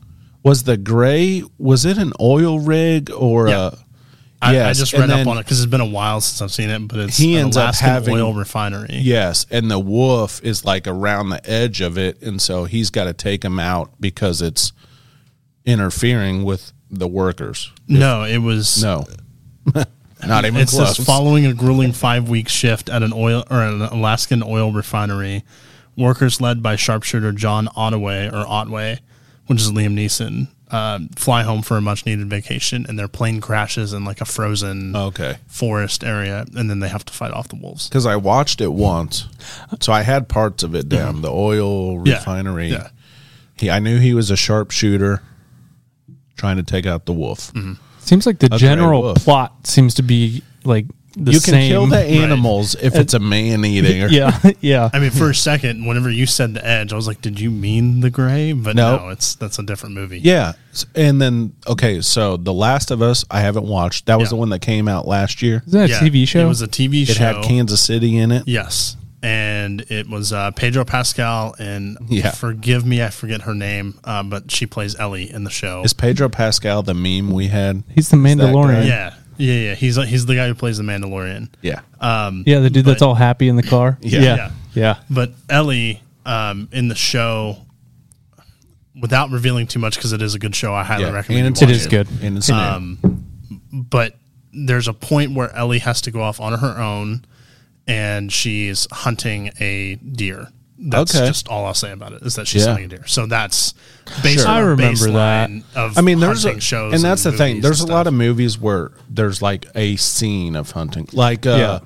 [0.43, 3.67] was the gray was it an oil rig or Yeah.
[3.69, 3.73] a
[4.43, 6.41] I, I Yes, just and read up on it because it's been a while since
[6.41, 6.89] I've seen it.
[6.89, 8.89] But it's He an ends up Alaskan having- oil refinery.
[8.95, 13.05] Yes, and the wolf is like around the edge of it, and so he's got
[13.05, 14.73] to take him out because it's
[15.67, 17.71] interfering with the workers.
[17.87, 19.05] No, it was No,
[20.27, 20.97] not even It close.
[20.97, 25.45] says following a grueling five week shift at an oil or an Alaskan oil refinery,
[25.97, 29.01] workers led by sharpshooter John Ottway or Ottway,
[29.51, 33.41] which is Liam Neeson, um, fly home for a much needed vacation, and their plane
[33.41, 37.49] crashes in like a frozen okay, forest area, and then they have to fight off
[37.49, 37.89] the wolves.
[37.89, 39.27] because I watched it once,
[39.81, 41.23] so I had parts of it down.
[41.23, 42.69] The oil refinery.
[42.69, 42.91] yeah.
[43.57, 45.21] He, I knew he was a sharpshooter,
[46.37, 47.53] trying to take out the wolf.
[47.53, 47.73] Mm-hmm.
[47.99, 51.71] Seems like the gray general plot seems to be like the you can same.
[51.71, 54.07] kill the animals if it's a man eating.
[54.11, 54.91] yeah, yeah.
[54.93, 57.51] I mean, for a second, whenever you said the edge, I was like, "Did you
[57.51, 58.97] mean the gray?" But No.
[58.97, 60.21] no, it's that's a different movie.
[60.21, 60.53] Yeah.
[60.95, 64.07] And then okay, so The Last of Us I haven't watched.
[64.07, 64.31] That was Yeah.
[64.31, 65.63] the one that came out last year.
[65.67, 66.41] Is that a Yeah, TV show?
[66.41, 67.13] It was a TV show.
[67.13, 68.45] It had Kansas City in it.
[68.47, 68.97] Yes.
[69.23, 72.31] And it was uh, Pedro Pascal, and Yeah.
[72.31, 75.83] forgive me, I forget her name, uh, but she plays Ellie in the show.
[75.85, 77.83] Is Pedro Pascal the meme we had?
[77.95, 78.87] He's the Mandalorian.
[78.87, 79.75] yeah, yeah, yeah.
[79.75, 81.49] He's he's the guy who plays the Mandalorian.
[81.63, 81.81] Yeah.
[82.01, 83.99] Um, Yeah, the dude that's all happy in the car.
[84.01, 84.21] Yeah.
[84.21, 84.51] yeah, Yeah.
[84.75, 84.97] yeah.
[85.11, 87.57] But Ellie um, in the show,
[89.01, 91.11] without revealing too much, because it is a good show, I highly Yeah.
[91.11, 91.47] recommend.
[91.47, 92.09] And you it's- It good.
[92.23, 92.99] And it's Um,
[93.73, 94.17] but
[94.53, 97.25] there's a point where Ellie has to go off on her own,
[97.87, 100.49] and she's hunting a deer.
[100.83, 101.27] That's Okay.
[101.27, 102.69] just all I'll say about it is that she's Yeah.
[102.69, 103.05] hunting a deer.
[103.07, 103.75] So that's
[104.23, 104.49] based Sure.
[104.49, 105.51] on I a remember that.
[105.75, 107.61] Of I mean, there's a, hunting shows, and that's the thing.
[107.61, 111.79] There's a lot of movies where there's like a scene of hunting, like uh, Yeah.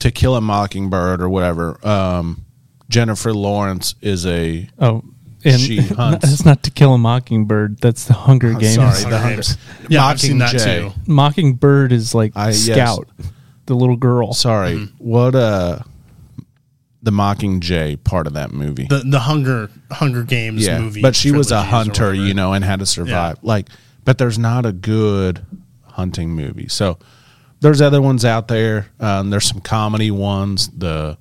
[0.00, 1.78] To Kill a Mockingbird or whatever.
[1.86, 2.44] Um,
[2.90, 5.02] Jennifer Lawrence is a Oh,
[5.44, 6.28] and She hunts.
[6.28, 7.78] that's not To Kill a Mockingbird.
[7.80, 8.74] That's the Hunger Games.
[8.74, 9.56] sorry, the Hunger- Games.
[9.88, 10.92] Yeah, I've seen that Mockingjay.
[10.94, 11.00] too.
[11.06, 12.64] Mockingbird is like I- yes.
[12.64, 13.08] Scout,
[13.66, 14.34] the little girl.
[14.34, 14.72] sorry.
[14.72, 14.94] Mm-hmm.
[14.98, 15.78] What uh,
[17.04, 18.86] the Mockingjay part of that movie?
[18.88, 22.64] The the Hunger Hunger Games yeah, movie, but she was a hunter, you know, and
[22.64, 23.38] had to survive.
[23.42, 23.68] Like,
[24.04, 25.44] but there's not a good
[25.84, 26.68] hunting movie.
[26.68, 26.98] So
[27.60, 28.88] there's other ones out there.
[28.98, 31.16] Um, there's some comedy ones the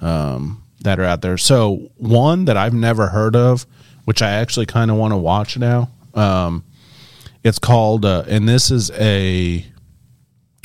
[0.00, 1.38] um, that are out there.
[1.38, 3.66] So one that I've never heard of,
[4.04, 5.90] which I actually kind of want to watch now.
[6.14, 6.64] Um,
[7.42, 9.64] it's called, uh, and this is a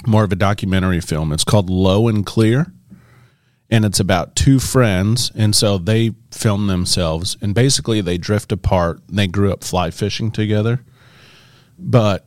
[0.06, 1.32] more of a documentary film.
[1.32, 2.74] It's called Low and Clear
[3.70, 9.00] and it's about two friends and so they film themselves and basically they drift apart
[9.10, 10.82] they grew up fly fishing together.
[11.78, 12.26] But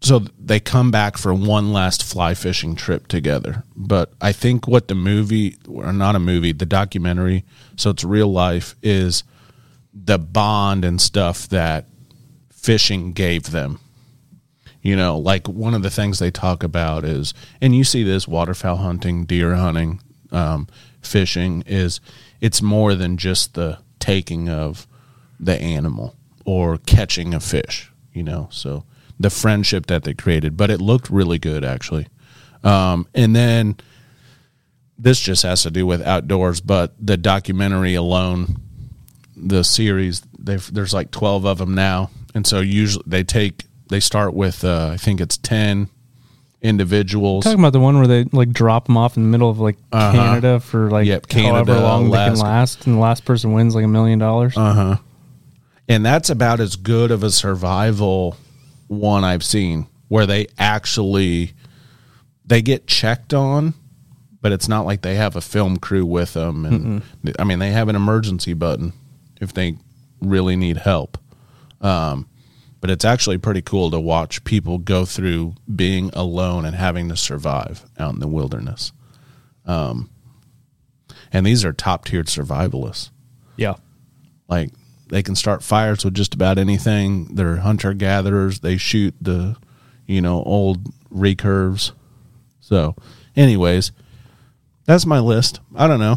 [0.00, 3.64] so they come back for one last fly fishing trip together.
[3.74, 7.44] But i think what the movie or not a movie the documentary
[7.76, 9.24] so it's real life is
[9.94, 11.86] the bond and stuff that
[12.50, 13.78] fishing gave them.
[14.82, 18.28] You know, like one of the things they talk about is, and you see this
[18.28, 20.00] waterfowl hunting, deer hunting,
[20.34, 20.68] um,
[21.00, 22.00] fishing is
[22.40, 24.86] it's more than just the taking of
[25.40, 28.48] the animal or catching a fish, you know.
[28.50, 28.84] So
[29.18, 32.08] the friendship that they created, but it looked really good actually.
[32.62, 33.76] Um, and then
[34.98, 38.60] this just has to do with outdoors, but the documentary alone,
[39.36, 42.10] the series, there's like 12 of them now.
[42.34, 45.88] And so usually they take, they start with, uh, I think it's 10
[46.64, 47.44] individuals.
[47.44, 49.76] Talking about the one where they like drop them off in the middle of like
[49.92, 50.12] Uh-huh.
[50.12, 52.34] Canada for like Yep, Canada, however long they Alaska.
[52.34, 54.56] can last, and the last person wins like a million dollars.
[54.56, 54.96] Uh-huh.
[55.88, 58.36] And that's about as good of a survival
[58.88, 61.52] one I've seen where they actually
[62.44, 63.72] they get checked on
[64.42, 67.02] but it's not like they have a film crew with them and
[67.38, 68.92] I mean they have an emergency button
[69.40, 69.76] if they
[70.20, 71.16] really need help
[71.80, 72.28] um,
[72.84, 77.16] but it's actually pretty cool to watch people go through being alone and having to
[77.16, 78.92] survive out in the wilderness
[79.64, 80.10] um,
[81.32, 83.08] and these are top tiered survivalists
[83.56, 83.76] Yeah,
[84.48, 84.70] like
[85.08, 87.34] they can start fires with just about anything.
[87.34, 88.60] They're hunter gatherers.
[88.60, 89.56] They shoot the,
[90.06, 91.92] you know, old recurves.
[92.60, 92.96] So,
[93.36, 93.92] anyways,
[94.86, 95.60] that's my list.
[95.76, 96.16] I don't know.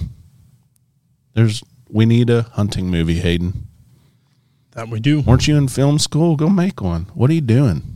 [1.33, 3.66] There's we need a hunting movie, Hayden.
[4.77, 5.21] That we do.
[5.21, 6.35] Weren't you in film school?
[6.35, 7.07] Go make one.
[7.15, 7.95] What are you doing?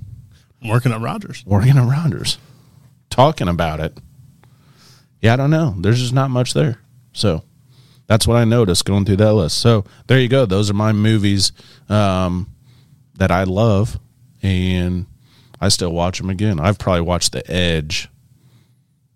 [0.66, 1.44] working at Rogers.
[1.46, 2.40] Working at Rogers.
[3.10, 3.98] talking about it.
[5.22, 5.76] Yeah, I don't know.
[5.78, 6.80] There's just not much there.
[7.14, 7.44] So
[8.08, 9.60] that's what I noticed going through that list.
[9.60, 10.48] So there you go.
[10.48, 11.52] Those are my movies
[11.88, 12.50] um,
[13.16, 14.00] that I love,
[14.42, 15.06] and
[15.60, 16.60] I still watch them again.
[16.60, 18.10] I've probably watched The Edge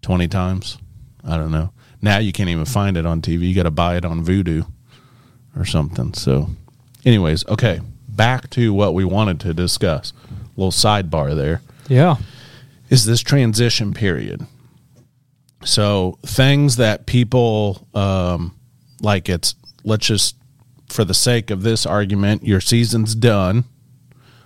[0.04, 0.78] twenty times.
[1.24, 1.72] I don't know.
[2.00, 3.48] Now you can't even find it on TV.
[3.48, 4.68] You got to buy it on Vudu
[5.56, 6.14] or something.
[6.14, 6.50] So,
[7.06, 7.82] anyways, okay.
[8.10, 10.14] Back to what we wanted to discuss.
[10.56, 12.16] little sidebar there yeah.
[12.90, 14.46] is this transition period.
[15.64, 18.56] So things that people um,
[19.02, 20.36] like it's let's just
[20.90, 23.66] for the sake of this argument, your season's done.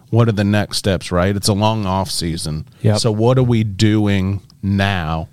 [0.10, 1.36] What are the next steps, right?
[1.36, 2.67] It's a long off season.
[2.82, 2.98] Yep.
[3.00, 5.28] So what are we doing now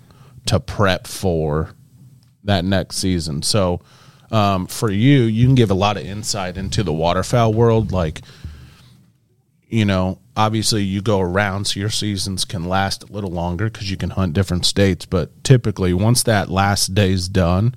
[0.45, 1.71] to prep for
[2.43, 3.41] that next season?
[3.41, 3.81] So
[4.31, 8.21] um, for you, you can give a lot of insight into the waterfowl world, like
[9.69, 13.91] you know, obviously you go around so your seasons can last a little longer because
[13.91, 15.05] you can hunt different states.
[15.05, 17.75] But typically, once that last day's done,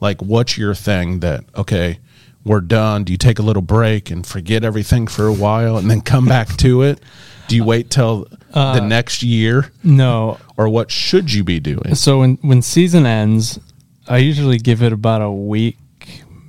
[0.00, 1.98] like what's your thing that, okay,
[2.44, 3.04] we're done?
[3.04, 6.26] Do you take a little break and forget everything for a while and then come
[6.26, 7.00] back to it?
[7.48, 10.36] Do you wait till Uh, the next year, No.
[10.56, 11.94] or what should you be doing?
[11.94, 13.58] So when when season ends,
[14.08, 15.78] I usually give it about a week,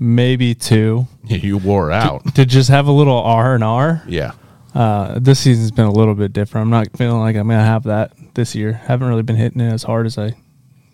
[0.01, 2.33] maybe two, You wore out.
[2.35, 4.03] to just have a little R and R.
[4.07, 4.31] Yeah.
[4.73, 6.65] Uh, this season's been a little bit different.
[6.65, 8.73] I'm not feeling like I'm gonna have that this year.
[8.73, 10.33] Haven't really been hitting it as hard as I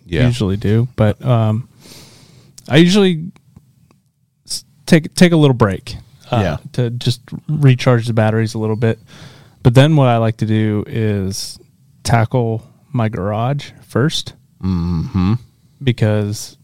[0.04, 0.26] Yeah.
[0.26, 1.68] usually do, but um,
[2.68, 3.30] I usually
[4.86, 5.96] take take a little break,
[6.30, 6.56] uh, Yeah.
[6.72, 8.98] to just recharge the batteries a little bit.
[9.62, 11.58] But then what I like to do is
[12.04, 15.34] tackle my garage 1st Mm-hmm.
[15.82, 16.56] because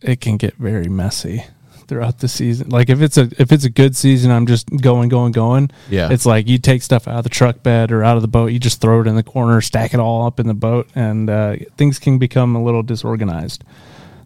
[0.00, 1.44] it can get very messy
[1.90, 2.68] throughout the season.
[2.68, 5.70] Like if it's a if it's a good season, I'm just going going going.
[5.90, 6.08] Yeah.
[6.10, 8.52] It's like you take stuff out of the truck bed or out of the boat,
[8.52, 11.28] you just throw it in the corner, stack it all up in the boat, and
[11.28, 13.64] uh, things can become a little disorganized.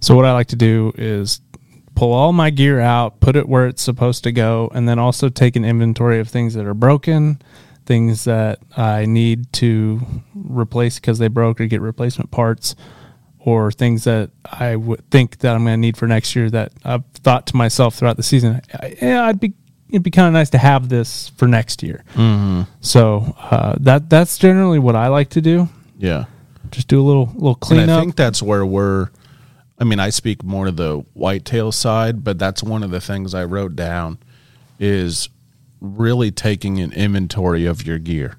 [0.00, 1.40] So what I like to do is
[1.94, 5.31] pull all my gear out, put it where it's supposed to go, and then also
[5.31, 7.40] take an inventory of things that are broken,
[7.87, 10.03] things that I need to
[10.35, 12.77] replace because they broke or get replacement parts,
[13.46, 16.72] or things that I would think that I'm going to need for next year that
[16.83, 19.52] I've thought to myself throughout the season, I- yeah, I'd be
[19.90, 22.04] it'd be kind of nice to have this for next year.
[22.14, 22.62] Mm-hmm.
[22.80, 25.68] So uh, that that's generally what I like to do.
[25.98, 26.24] Yeah.
[26.70, 27.98] Just do a little little And cleanup.
[27.98, 29.11] I think that's where we're.
[29.78, 33.35] I mean, I speak more to the whitetail side, but that's one of the things
[33.35, 34.18] I wrote down
[34.78, 35.28] is
[35.80, 38.37] really taking an inventory of your gear.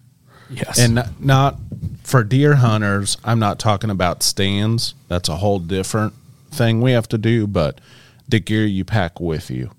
[0.49, 1.59] Yes, And not, not
[2.03, 4.93] for deer hunters, I'm not talking about stands.
[5.07, 6.13] That's a whole different
[6.51, 7.81] thing we have to do, but
[8.27, 9.71] the gear you pack with you,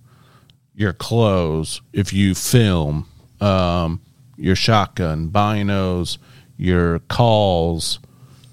[0.74, 3.08] your clothes, if you film,
[3.40, 4.00] um,
[4.36, 6.18] your shotgun, binos,
[6.56, 7.98] your calls,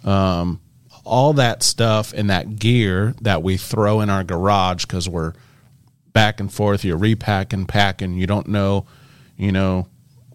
[0.04, 0.60] um,
[1.06, 5.34] all that stuff and that gear that we throw in our garage because we're
[6.14, 6.86] back and forth.
[6.86, 8.14] You're repacking, packing.
[8.14, 8.86] You don't know,
[9.38, 9.88] you know,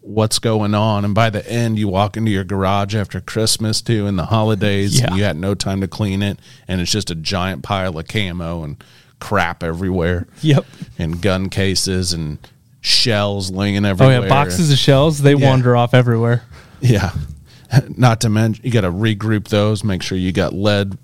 [0.09, 1.05] what's going on.
[1.05, 4.99] And by the end, you walk into your garage after Christmas too, and the holidays.
[4.99, 5.07] Yeah.
[5.07, 8.07] And you had no time to clean it, and it's just a giant pile of
[8.07, 8.83] camo and
[9.19, 10.27] crap everywhere.
[10.41, 10.65] Yep.
[10.97, 12.39] And gun cases and
[12.81, 14.19] shells laying everywhere.
[14.19, 15.47] Oh yeah, boxes of shells they Yeah.
[15.49, 16.43] wander off everywhere.
[16.81, 17.11] Yeah.
[17.89, 20.97] Not to mention, you got to regroup those, make sure you got lead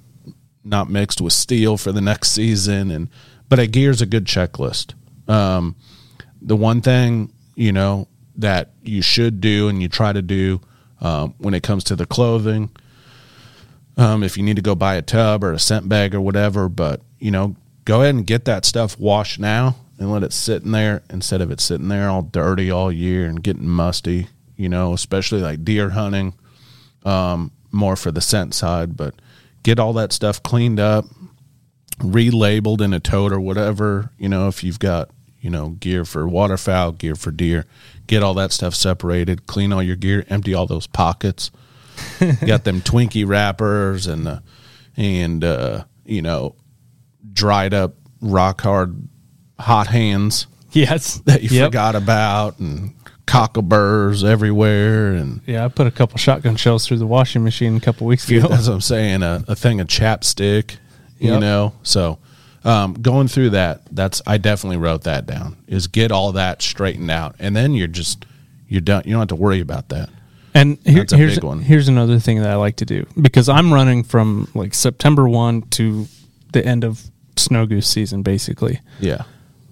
[0.64, 2.90] not mixed with steel for the next season.
[2.90, 3.08] And,
[3.50, 4.96] but a gear's a good checklist.
[5.28, 5.76] Um,
[6.42, 10.62] the one thing, you know, that you should do and you try to do
[11.02, 12.70] um, when it comes to the clothing,
[13.98, 16.68] um, if you need to go buy a tub or a scent bag or whatever,
[16.68, 20.64] but, you know, go ahead and get that stuff washed now and let it sit
[20.64, 24.68] in there instead of it sitting there all dirty all year and getting musty, you
[24.68, 26.34] know, especially like deer hunting,
[27.06, 29.14] um, more for the scent side, but
[29.64, 31.06] get all that stuff cleaned up,
[32.00, 36.28] relabeled in a tote or whatever, you know, if you've got, you know, gear for
[36.28, 37.66] waterfowl, gear for deer,
[38.08, 41.52] get all that stuff separated, clean all your gear, empty all those pockets.
[42.46, 44.40] got them Twinkie wrappers and uh,
[44.98, 46.56] and uh, you know,
[47.34, 49.08] dried up rock hard
[49.60, 51.68] hot hands Yes, that you Yep.
[51.68, 52.94] forgot about and
[53.26, 57.80] cockleburrs everywhere and Yeah, I put a couple shotgun shells through the washing machine a
[57.80, 58.48] couple weeks ago.
[58.48, 59.24] that's what I'm saying.
[59.24, 60.76] A, a thing of chapstick,
[61.18, 61.40] you Yep.
[61.42, 61.74] know.
[61.84, 62.20] So,
[62.66, 65.56] um, going through that, that's I definitely wrote that down.
[65.68, 68.26] Is get all that straightened out, and then you're just
[68.68, 69.04] you're done.
[69.06, 70.10] You don't have to worry about that.
[70.54, 74.50] And here, here's here's another thing that I like to do because I'm running from
[74.56, 76.08] like September one to
[76.54, 77.04] the end of
[77.38, 78.80] snow goose season, basically.
[79.00, 79.24] Yeah,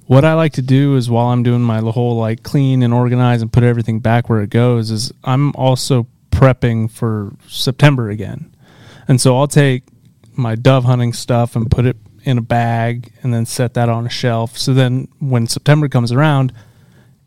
[0.06, 3.41] What I like to do is while I'm doing my whole like clean and organize
[3.41, 8.53] and put everything back where it goes, is I'm also prepping for September again,
[9.08, 9.84] and so I'll take
[10.36, 14.05] my dove hunting stuff and put it in a bag and then set that on
[14.05, 14.57] a shelf.
[14.57, 16.53] So then when September comes around,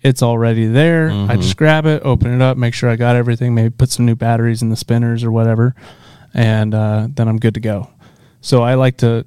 [0.03, 1.11] it's already there.
[1.11, 4.07] I just grab it, open it up, make sure I got everything, maybe put some
[4.07, 5.75] new batteries in the spinners or whatever,
[6.33, 7.91] and uh, then I'm good to go.
[8.41, 9.25] So I like to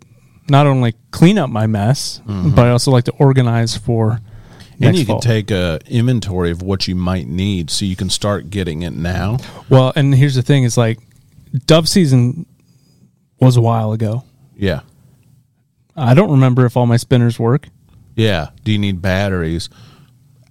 [0.47, 4.19] not only clean up my mess, but I also like to organize for
[4.81, 5.19] and you fall.
[5.19, 8.93] can take a inventory of what you might need, so you can start getting it
[8.93, 9.37] now.
[9.69, 10.99] well, and here's the thing: is like
[11.65, 12.45] dove season
[13.39, 14.23] was a while ago.
[14.55, 14.81] Yeah,
[15.99, 17.67] I don't remember if all my spinners work.
[18.15, 18.49] yeah.
[18.63, 19.69] Do you need batteries?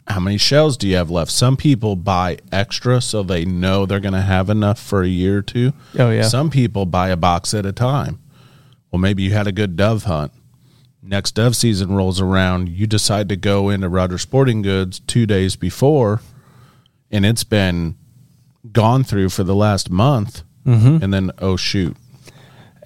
[0.07, 1.31] How many shells do you have left?
[1.31, 5.39] Some people buy extra so they know they're going to have enough for a year
[5.39, 5.73] or two.
[5.99, 6.23] Oh, yeah.
[6.23, 8.19] Some people buy a box at a time.
[8.91, 10.33] Well, maybe you had a good dove hunt.
[11.03, 15.57] Next dove season rolls around, you decide to go into Rogers Sporting Goods two days
[15.57, 16.21] before,
[17.11, 17.97] and it's been
[18.73, 20.43] gone through for the last month.
[20.67, 21.03] Mm-hmm.
[21.03, 21.97] And then, oh, shoot.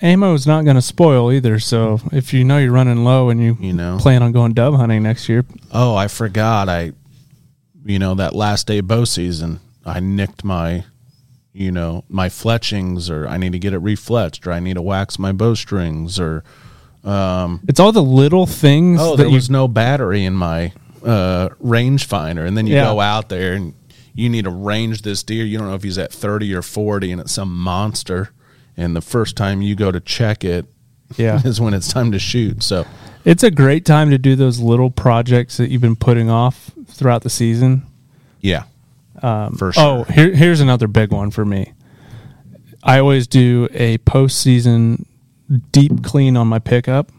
[0.02, 1.58] Ammo is not going to spoil either.
[1.58, 3.98] So if you know you're running low and you, You know.
[4.00, 6.68] plan on going dove hunting next year, Oh, I forgot.
[6.68, 6.92] I,
[7.84, 10.84] you know, that last day of bow season, I nicked my,
[11.52, 14.82] you know, my fletchings, or I need to get it refletched, or I need to
[14.82, 16.44] wax my bowstrings, or
[17.04, 20.72] um, it's all the little things oh, that there you was no battery in my
[21.04, 22.84] uh, rangefinder, and then you Yeah.
[22.84, 23.74] go out there and
[24.14, 25.44] you need to range this deer.
[25.44, 28.30] You don't know if he's at thirty or forty, and it's some monster.
[28.76, 30.66] And the first time you go to check it,
[31.16, 31.40] Yeah.
[31.44, 32.62] is when it's time to shoot.
[32.62, 32.86] So
[33.24, 37.22] It's a great time to do those little projects that you've been putting off throughout
[37.22, 37.82] the season.
[38.40, 38.64] yeah,
[39.20, 39.74] for sure.
[39.76, 41.72] Oh, here, here's another big one for me.
[42.82, 45.04] I always do a postseason
[45.70, 47.12] deep clean on my pickup,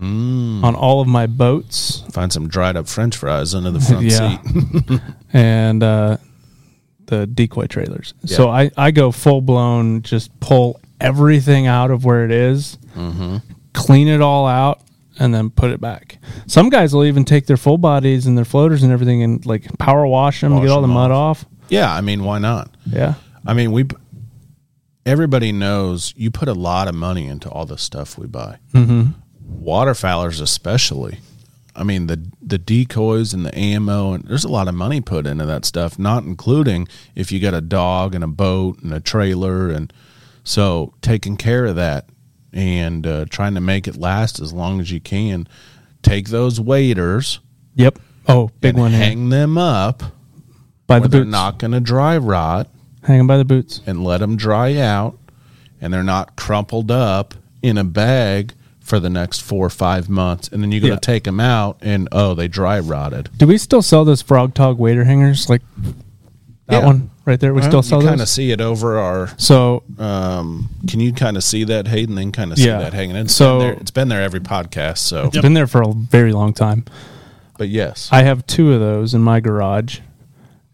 [0.00, 0.64] Mm.
[0.64, 4.38] on all of my boats, Find some dried up French fries under the front Yeah.
[4.42, 5.00] seat.
[5.32, 6.16] and uh,
[7.12, 8.14] the decoy trailers.
[8.24, 13.36] So I, I go full blown, just pull everything out of where it is, Mm-hmm.
[13.74, 14.80] clean it all out,
[15.18, 16.18] and then put it back.
[16.46, 19.66] Some guys will even take their full bodies and their floaters and everything and like
[19.78, 21.44] power wash them, Wash get all the mud off.
[21.68, 22.70] Yeah, I mean, why not?
[22.86, 23.14] Yeah.
[23.46, 23.84] I mean, we.
[25.04, 28.58] Everybody knows you put a lot of money into all the stuff we buy.
[28.72, 29.10] Mm-hmm.
[29.64, 31.18] Waterfowlers, especially.
[31.74, 35.26] I mean, the the decoys and the ammo, and there's a lot of money put
[35.26, 35.98] into that stuff.
[35.98, 39.92] Not including if you got a dog and a boat and a trailer, and
[40.44, 42.08] so taking care of that
[42.52, 45.48] and uh, trying to make it last as long as you can.
[46.02, 47.38] Take those waders,
[47.76, 47.98] Yep.
[48.28, 49.00] Oh, big one here.
[49.00, 50.02] hang them up
[50.88, 51.30] by the they're boots.
[51.30, 52.68] not going to dry rot
[53.04, 53.80] Hanging by the boots.
[53.86, 55.16] and let them dry out
[55.80, 58.52] and they're not crumpled up in a bag
[58.92, 61.78] for the next four or five months and then you got to take them out
[61.80, 65.48] and oh they dry rotted Do we still sell those Frogg Togg wader hangers?
[65.48, 65.62] Like
[66.66, 66.84] that Yeah.
[66.84, 67.54] one right there?
[67.54, 71.38] We still sell you kind of see it over our So um can you kind
[71.38, 72.80] of see that hayden then kind of see Yeah.
[72.80, 75.66] that hanging it's So- been there, it's been there every podcast so it's been there
[75.66, 76.84] for a very long time.
[77.56, 80.00] but yes I have two of those in my garage,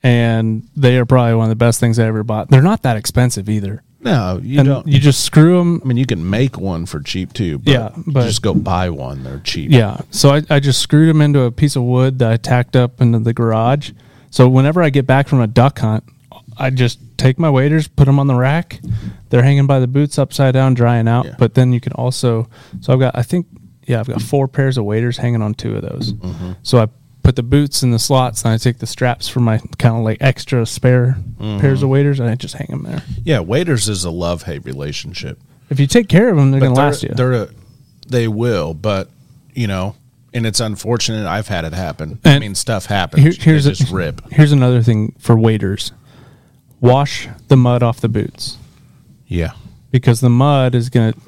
[0.02, 2.48] and they are probably one of the best things I ever bought.
[2.50, 3.82] They're not that expensive either.
[4.01, 5.80] No you and don't you just screw them.
[5.84, 8.90] i mean you can make one for cheap too but, Yeah, but- just go buy
[8.90, 10.01] one they're cheap Yeah.
[10.11, 13.01] So I, I just screwed them into a piece of wood that I tacked up
[13.01, 13.90] into the garage.
[14.30, 16.05] So whenever I get back from a duck hunt,
[16.59, 18.80] I just take my waders, put them on the rack.
[19.30, 21.24] They're hanging by the boots upside down, drying out.
[21.26, 21.34] Yeah.
[21.38, 22.49] But then you can also,
[22.80, 23.46] so I've got, I think,
[23.86, 26.12] yeah, I've got four pairs of waders hanging on two of those.
[26.12, 26.53] Mm-hmm.
[26.62, 26.88] So I
[27.28, 30.02] put the boots in the slots and I take the straps for my kind of
[30.02, 31.60] like extra spare Mm-hmm.
[31.60, 33.02] pairs of waders and I just hang them there.
[33.22, 36.74] yeah waders is a love hate relationship If you take care of them, they're going
[36.74, 37.10] to last you.
[37.10, 37.48] They're a,
[38.08, 39.10] they will, but
[39.54, 39.94] you know,
[40.32, 41.26] and it's unfortunate.
[41.26, 42.18] I've had it happen.
[42.24, 43.22] I mean, stuff happens.
[43.22, 44.22] Here- here's they a- just rip.
[44.32, 45.92] Here's another thing for waders:
[46.80, 48.56] wash the mud off the boots
[49.26, 49.52] Yeah,
[49.90, 51.18] because the mud is going to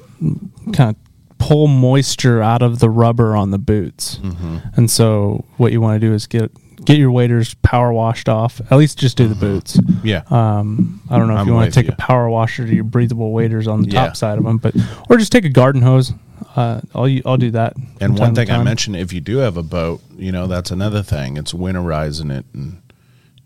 [0.73, 0.95] kind of
[1.41, 4.17] pull moisture out of the rubber on the boots.
[4.17, 4.57] Mm-hmm.
[4.75, 6.51] And so, what you want to do is get
[6.85, 8.59] get your waders power washed off.
[8.71, 9.79] At least just do the boots.
[10.03, 10.23] yeah.
[10.29, 11.41] Um, I don't know if Mm-hmm.
[11.41, 11.93] I'm you want to take you.
[11.93, 14.05] a power washer to your breathable waders on the Yeah.
[14.07, 14.75] top side of them, but
[15.09, 16.13] or just take a garden hose.
[16.55, 17.75] Uh, I'll I'll do that.
[17.99, 21.01] and one thing I mentioned, if you do have a boat, you know, that's another
[21.03, 21.37] thing.
[21.37, 22.81] It's winterizing it and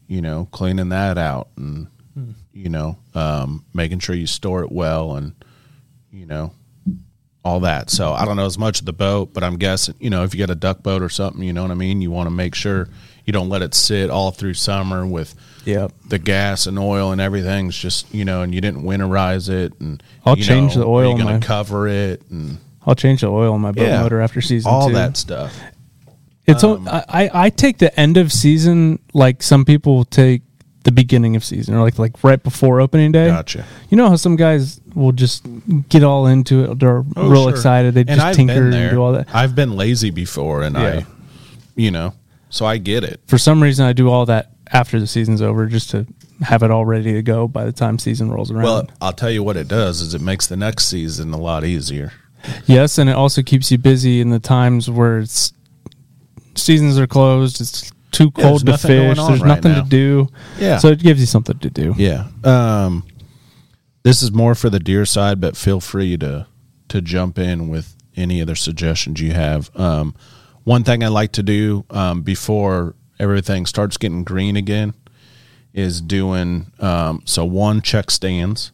[0.07, 2.31] you know cleaning that out and Hmm.
[2.53, 5.33] you know um, making sure you store it well and
[6.11, 6.53] you know
[7.45, 7.89] all that.
[7.91, 10.33] So I don't know as much of the boat, but I'm guessing you know if
[10.33, 12.01] you got a duck boat or something, you know what I mean.
[12.01, 12.89] You want to make sure
[13.23, 15.35] you don't let it sit all through summer with
[15.65, 15.93] Yep.
[16.09, 20.01] the gas and oil and everything's just you know, and you didn't winterize it, and
[20.25, 23.21] I'll you change know, the oil You're in going to cover it and I'll change
[23.21, 24.01] the oil on my boat Yeah.
[24.01, 24.93] motor after season all two.
[24.95, 25.55] that stuff?
[26.47, 30.41] It's o Um, I I I take the end of season like some people take
[30.85, 33.27] the beginning of season or like like right before opening day.
[33.27, 33.65] Gotcha.
[33.89, 35.45] You know how some guys will just
[35.89, 36.79] get all into it.
[36.79, 37.49] They're Oh, real sure.
[37.51, 37.93] excited.
[37.95, 39.27] They And just I've tinker and do all that.
[39.35, 41.01] I've been lazy before, and Yeah.
[41.01, 41.05] I,
[41.75, 42.13] you know,
[42.49, 43.19] so I get it.
[43.27, 46.05] For some reason, I do all that after the season's over just to
[46.41, 48.63] have it all ready to go by the time season rolls around.
[48.63, 51.63] Well, I'll tell you what it does is it makes the next season a lot
[51.63, 52.11] easier.
[52.65, 55.51] yes, and it also keeps you busy in the times where it's
[56.55, 57.59] seasons are closed.
[57.61, 59.27] It's too Yeah, cold to there's nothing going fish.
[59.27, 59.83] There's right nothing now.
[59.83, 60.27] to do.
[60.59, 60.77] Yeah.
[60.77, 61.93] So it gives you something to do.
[61.97, 62.27] Yeah.
[62.43, 63.05] Um,
[64.03, 66.47] this is more for the deer side, but feel free to
[66.89, 69.69] to jump in with any other suggestions you have.
[69.75, 70.15] Um,
[70.63, 74.93] one thing I like to do um, before everything starts getting green again
[75.73, 78.71] is doing um, so one check stands.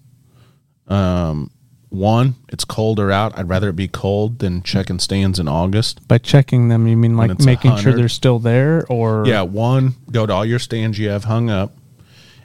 [0.87, 1.51] Um,
[1.91, 3.37] one, it's colder out.
[3.37, 6.07] I'd rather it be cold than checking stands in August.
[6.07, 10.25] By checking them, you mean like making sure they're still there, or Yeah, one, go
[10.25, 11.73] to all your stands you have hung up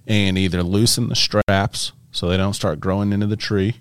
[0.07, 3.77] and either loosen the straps so they don't start growing into the tree.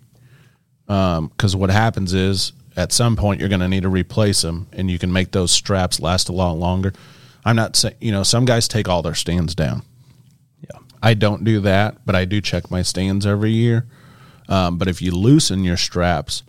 [0.88, 4.68] Um, because what happens is at some point you're going to need to replace them,
[4.72, 6.94] and you can make those straps last a lot longer.
[7.44, 9.82] I'm not saying you know some guys take all their stands down.
[10.62, 10.80] Yeah.
[11.02, 13.88] I don't do that, but I do check my stands every year.
[14.48, 16.44] Um, but if you loosen your straps,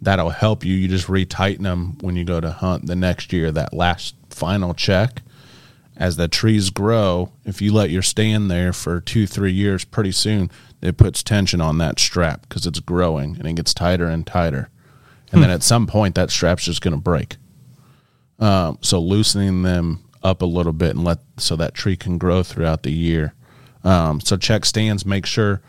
[0.00, 0.74] that'll help you.
[0.74, 3.50] You just retighten them when you go to hunt the next year.
[3.50, 5.22] That last final check,
[5.96, 10.12] as the trees grow, if you let your stand there for two, three years, pretty
[10.12, 14.26] soon it puts tension on that strap because it's growing and it gets tighter and
[14.26, 14.68] tighter.
[15.32, 17.36] And then at some point, that strap's just going to break.
[18.38, 22.42] Um, so loosening them up a little bit and let so that tree can grow
[22.42, 23.34] throughout the year.
[23.84, 25.60] Um, so check stands, make sure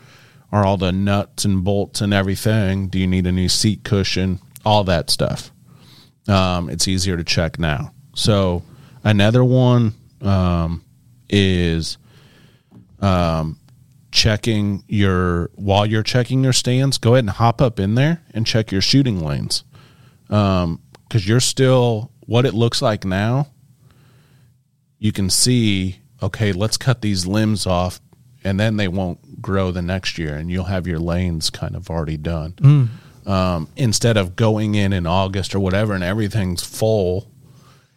[0.52, 2.88] are all the nuts and bolts and everything.
[2.88, 4.40] Do you need a new seat cushion?
[4.64, 5.50] All that stuff.
[6.28, 7.92] Um, it's easier to check now.
[8.14, 8.62] So
[9.04, 10.84] another one um,
[11.28, 11.98] is
[13.00, 13.58] um,
[14.12, 16.98] checking your while you're checking your stands.
[16.98, 19.64] Go ahead and hop up in there and check your shooting lanes
[20.26, 23.48] because you're still what it looks like now.
[24.98, 28.00] You can see, okay, let's cut these limbs off,
[28.44, 31.90] and then they won't grow the next year, and you'll have your lanes kind of
[31.90, 32.90] already done.
[33.26, 37.28] Um, instead of going in in August or whatever, and everything's full,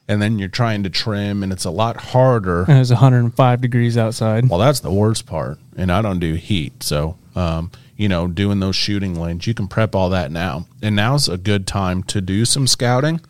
[0.07, 2.65] and then you're trying to trim, and it's a lot harder.
[2.67, 4.49] And it's 105 degrees outside.
[4.49, 8.59] Well, that's the worst part, and I don't do heat, so um, you know, doing
[8.59, 12.21] those shooting lanes, you can prep all that now, and now's a good time to
[12.21, 13.21] do some scouting.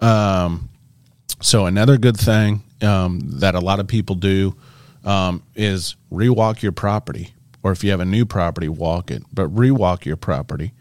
[0.00, 0.68] Um,
[1.40, 4.56] so another good thing um, that a lot of people do
[5.06, 7.32] um, is rewalk your property,
[7.62, 10.72] or if you have a new property, walk it, but rewalk your property.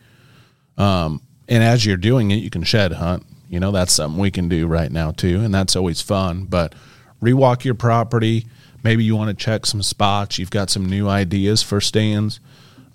[0.78, 3.26] Um, and as you're doing it, you can shed hunt.
[3.48, 6.46] You know, that's something we can do right now too, and that's always fun.
[6.46, 6.74] But
[7.22, 8.48] rewalk your property.
[8.84, 10.38] Maybe you want to check some spots.
[10.40, 12.40] You've got some new ideas for stands.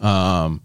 [0.01, 0.61] Um,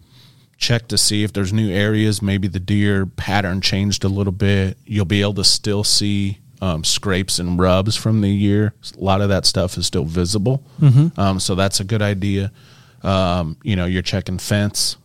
[0.56, 2.20] check to see if there's new areas.
[2.20, 4.78] Maybe the deer pattern changed a little bit.
[4.84, 8.74] You'll be able to still see um, scrapes and rubs from the year.
[8.96, 10.62] A lot of that stuff is still visible.
[11.18, 12.52] Um, so that's a good idea.
[13.02, 14.96] Um, you know, you're checking fence.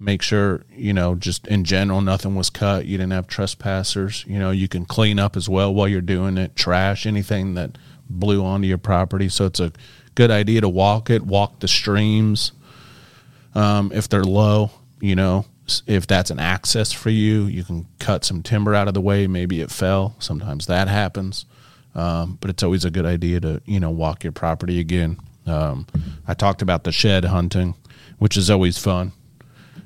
[0.00, 2.86] Make sure, you know, just in general, nothing was cut.
[2.86, 4.24] You didn't have trespassers.
[4.28, 6.54] You know, you can clean up as well while you're doing it.
[6.54, 7.76] Trash, anything that
[8.08, 9.28] blew onto your property.
[9.28, 9.72] So it's a
[10.14, 12.52] good idea to walk it, walk the streams
[13.56, 14.70] um, if they're low.
[15.00, 15.46] You know,
[15.86, 19.26] if that's an access for you, you can cut some timber out of the way.
[19.26, 20.16] Maybe it fell.
[20.18, 21.46] Sometimes that happens,
[21.94, 25.18] um, but it's always a good idea to you know walk your property again.
[25.46, 25.86] Um,
[26.26, 27.74] I talked about the shed hunting,
[28.18, 29.12] which is always fun.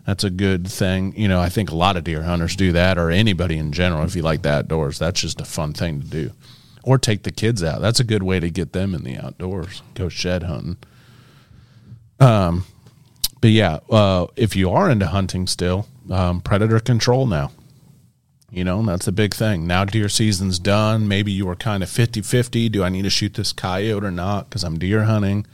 [0.07, 1.15] That's a good thing.
[1.17, 4.05] You know, I think a lot of deer hunters do that, or anybody in general.
[4.05, 6.31] If you like the outdoors, that's just a fun thing to do.
[6.85, 7.81] Or take the kids out.
[7.81, 9.83] That's a good way to get them in the outdoors.
[9.95, 10.77] Go shed hunting.
[13.43, 17.51] But yeah, uh, if you are into hunting still, um, predator control now.
[18.53, 19.67] You know, that's a big thing.
[19.67, 21.09] Now deer season's done.
[21.09, 22.69] Maybe you were kind of 50 50.
[22.69, 24.49] Do I need to shoot this coyote or not?
[24.49, 25.47] Because I'm deer hunting.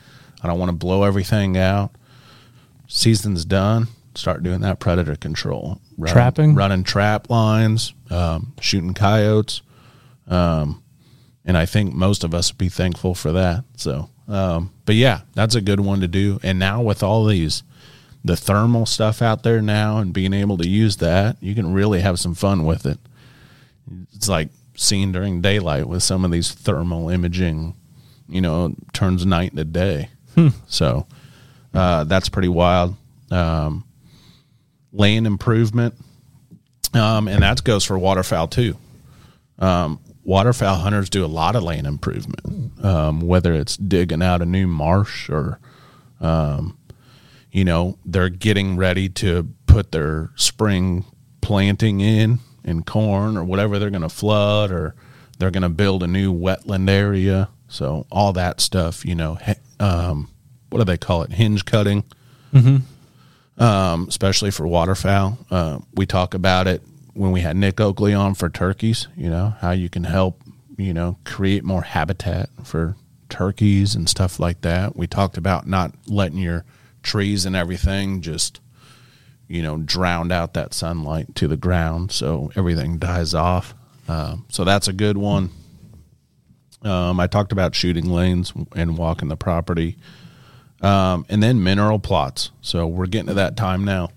[0.43, 1.93] I don't want to blow everything out.
[2.89, 3.89] Season's done.
[4.14, 5.80] Start doing that predator control.
[5.97, 6.55] Running, Trapping?
[6.57, 9.62] Running trap lines, um, shooting coyotes.
[10.26, 10.82] Um,
[11.45, 13.64] and I think most of us would be thankful for that.
[13.76, 16.39] So, um, but yeah, that's a good one to do.
[16.43, 17.62] And now with all these,
[18.29, 22.01] the thermal stuff out there now, and being able to use that, you can really
[22.01, 22.99] have some fun with it.
[24.14, 27.74] It's like seeing during daylight with some of these thermal imaging.
[28.29, 30.11] You know, turns night into day.
[30.68, 31.07] So
[31.74, 32.95] uh, that's pretty wild.
[33.31, 33.85] Um,
[34.93, 35.95] land improvement,
[36.95, 38.76] um, and that goes for waterfowl too
[39.59, 44.47] um, waterfowl hunters do a lot of land improvement, um, whether it's digging out a
[44.47, 45.59] new marsh or,
[46.20, 46.78] um,
[47.51, 51.05] you know, they're getting ready to put their spring
[51.40, 54.94] planting in in corn or whatever they're going to flood or
[55.38, 57.49] they're going to build a new wetland area.
[57.68, 59.38] So all that stuff, you know,
[59.80, 60.28] um,
[60.70, 61.32] what do they call it?
[61.32, 62.05] Hinge cutting
[63.59, 65.38] um, especially for waterfowl.
[65.51, 66.82] Uh, we talk about it
[67.14, 69.09] when we had Nick Oakley on for turkeys.
[69.16, 70.42] You know how you can help,
[70.76, 72.96] you know, create more habitat for
[73.28, 74.96] turkeys and stuff like that.
[74.96, 76.64] We talked about not letting your
[77.03, 78.61] trees and everything just,
[79.46, 83.74] you know, drowned out that sunlight to the ground, so everything dies off.
[84.09, 85.51] Um, so that's a good one.
[86.82, 89.99] Um, I talked about shooting lanes and walking the property
[90.80, 92.51] um, and then mineral plots.
[92.61, 94.11] So we're getting to that time now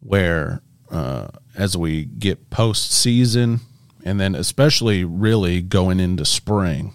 [0.00, 3.60] where uh, as we get post season,
[4.04, 6.94] and then especially really going into spring,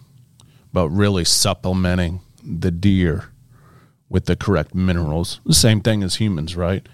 [0.74, 3.32] but really supplementing the deer
[4.10, 5.40] with the correct minerals.
[5.46, 6.88] The same thing as humans, right?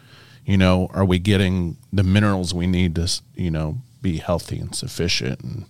[0.46, 4.76] you know, are we getting the minerals we need to, you know, be healthy and
[4.76, 5.66] sufficient and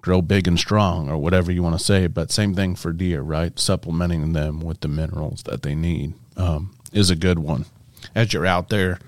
[0.00, 2.06] grow big and strong or whatever you want to say.
[2.06, 3.58] But same thing for deer, right?
[3.58, 7.66] Supplementing them with the minerals that they need um, is a good one.
[8.14, 8.98] As you're out there,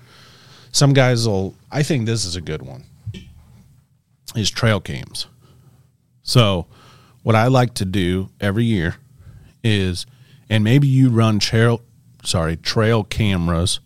[0.71, 2.83] some guys will, I think this is a good one,
[4.35, 5.27] is trail cams.
[6.23, 6.67] So,
[7.23, 8.95] what I like to do every year
[9.63, 10.05] is,
[10.49, 11.81] and maybe you run trail,
[12.23, 13.79] sorry, trail cameras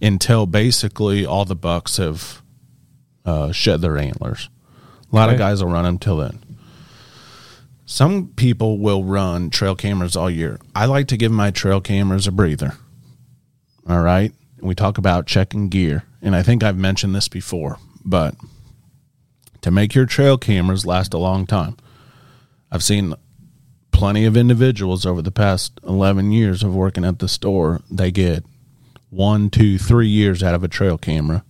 [0.00, 2.42] until basically all the bucks have
[3.24, 4.48] uh, shed their antlers.
[5.12, 6.42] A lot of guys will run them till then.
[7.84, 10.60] Some people will run trail cameras all year.
[10.74, 12.74] I like to give my trail cameras a breather.
[13.88, 14.32] All right.
[14.60, 18.34] We talk about checking gear, and I think I've mentioned this before, but
[19.62, 21.76] to make your trail cameras last a long time,
[22.70, 23.14] I've seen
[24.00, 27.82] plenty of individuals over the past 11 years of working at the store.
[27.90, 28.46] They get
[29.10, 31.44] one, two, three years out of a trail camera,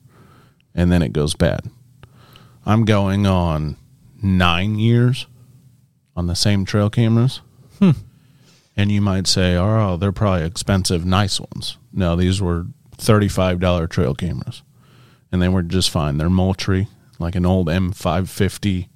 [0.75, 1.71] and then it goes bad.
[2.67, 3.77] I'm going on
[4.21, 5.29] nine years
[6.17, 7.41] on the same trail cameras.
[7.79, 7.93] Hmm.
[8.77, 11.79] And you might say, oh, they're probably expensive, nice ones.
[11.93, 14.65] No, these were $35 trail cameras.
[15.31, 16.19] And they were just fine.
[16.19, 16.89] They're Moultrie,
[17.21, 18.89] like an old M550.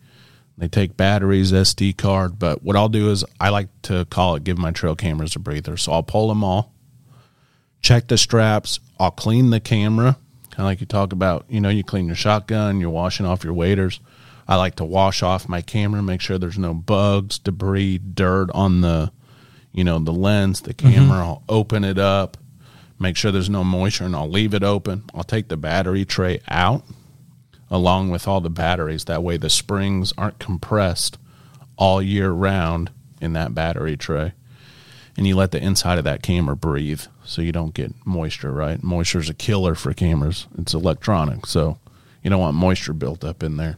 [0.57, 2.39] They take batteries, SD card.
[2.39, 5.39] But what I'll do is I like to call it give my trail cameras a
[5.39, 5.77] breather.
[5.77, 6.73] So I'll pull them all,
[7.83, 8.81] check the straps.
[8.99, 10.17] I'll clean the camera,
[10.51, 11.45] kind of like you talk about.
[11.49, 14.01] You know, you clean your shotgun, you're washing off your waders.
[14.47, 18.83] I like to wash off my camera, make sure there's no bugs, debris, dirt on
[18.83, 19.11] the,
[19.73, 20.93] you know, the lens, the mm-hmm.
[20.93, 21.19] camera.
[21.19, 22.37] I'll open it up,
[23.01, 25.05] make sure there's no moisture, and I'll leave it open.
[25.15, 26.85] I'll take the battery tray out
[27.75, 29.07] along with all the batteries.
[29.07, 31.19] That way, the springs aren't compressed
[31.77, 34.33] all year round in that battery tray.
[35.17, 38.81] And you let the inside of that camera breathe so you don't get moisture, right?
[38.81, 40.47] Moisture is a killer for cameras.
[40.57, 41.79] It's electronic, so
[42.23, 43.77] you don't want moisture built up in there.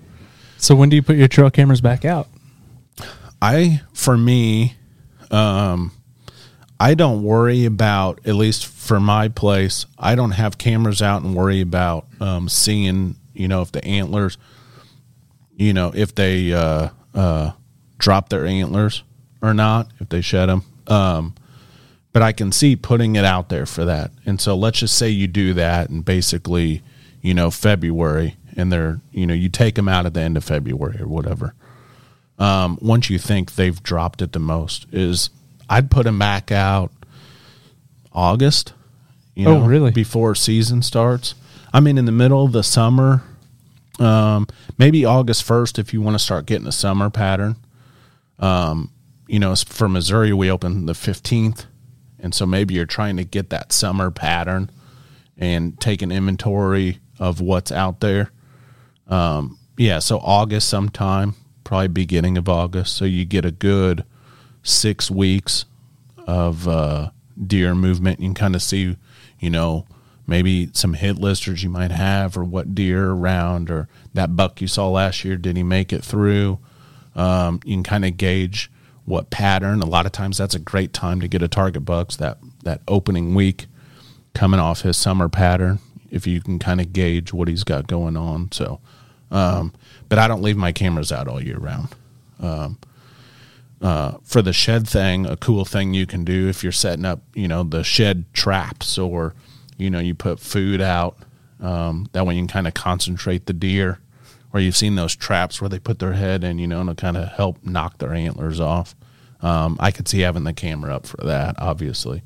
[0.59, 2.28] So when do you put your trail cameras back out?
[3.40, 4.76] I, for me,
[5.30, 5.92] um,
[6.78, 9.86] I don't worry about at least for my place.
[9.99, 14.39] I don't have cameras out and worry about um, seeing, you know, if the antlers,
[15.57, 17.53] you know, if they uh, uh,
[17.99, 19.03] drop their antlers
[19.43, 20.64] or not, if they shed them.
[20.87, 21.34] Um,
[22.12, 24.11] but I can see putting it out there for that.
[24.24, 26.82] And so let's just say you do that and basically,
[27.20, 30.45] you know, February and they're, you know, you take them out at the end of
[30.45, 31.55] February or whatever
[32.39, 35.30] um, once you think they've dropped it the most is
[35.68, 36.93] I'd put them back out
[38.12, 38.72] August.
[39.34, 39.91] You Oh, really?
[39.91, 41.34] Before season starts.
[41.77, 43.22] I mean, in the middle of the summer,
[43.99, 44.47] um,
[44.79, 47.57] maybe August first if you want to start getting a summer pattern.
[48.39, 48.91] Um,
[49.27, 51.66] you know, for Missouri, we open the fifteenth,
[52.18, 54.70] and so maybe you're trying to get that summer pattern
[55.37, 58.31] and take an inventory of what's out there
[59.07, 64.05] Um, yeah, so August sometime, probably beginning of August, so you get a good
[64.62, 65.66] six weeks
[66.27, 67.11] of uh,
[67.47, 68.20] deer movement.
[68.20, 68.97] You can kind of see,
[69.39, 69.87] you know,
[70.27, 74.66] maybe some hit listers you might have, or what deer around, or that buck you
[74.66, 75.37] saw last year.
[75.37, 76.59] Did he make it through?
[77.14, 78.70] Um, you can kind of gauge
[79.05, 79.83] what pattern.
[79.83, 82.81] A lot of times, that's a great time to get a target bucks that that
[82.89, 83.66] opening week
[84.35, 85.79] coming off his summer pattern.
[86.11, 88.81] If you can kind of gauge what he's got going on, so.
[89.29, 89.72] Um,
[90.09, 91.89] but I don't leave my cameras out all year round.
[92.39, 92.79] Um,
[93.83, 97.22] uh, for the shed thing, a cool thing you can do if you're setting up,
[97.35, 99.35] you know, the shed traps or,
[99.77, 101.18] you know, you put food out.
[101.61, 103.99] Um, that way you can kind of concentrate the deer.
[104.53, 107.16] Or you've seen those traps where they put their head in, you know, to kind
[107.16, 108.95] of help knock their antlers off.
[109.43, 112.22] Um, I could see having the camera up for that, obviously.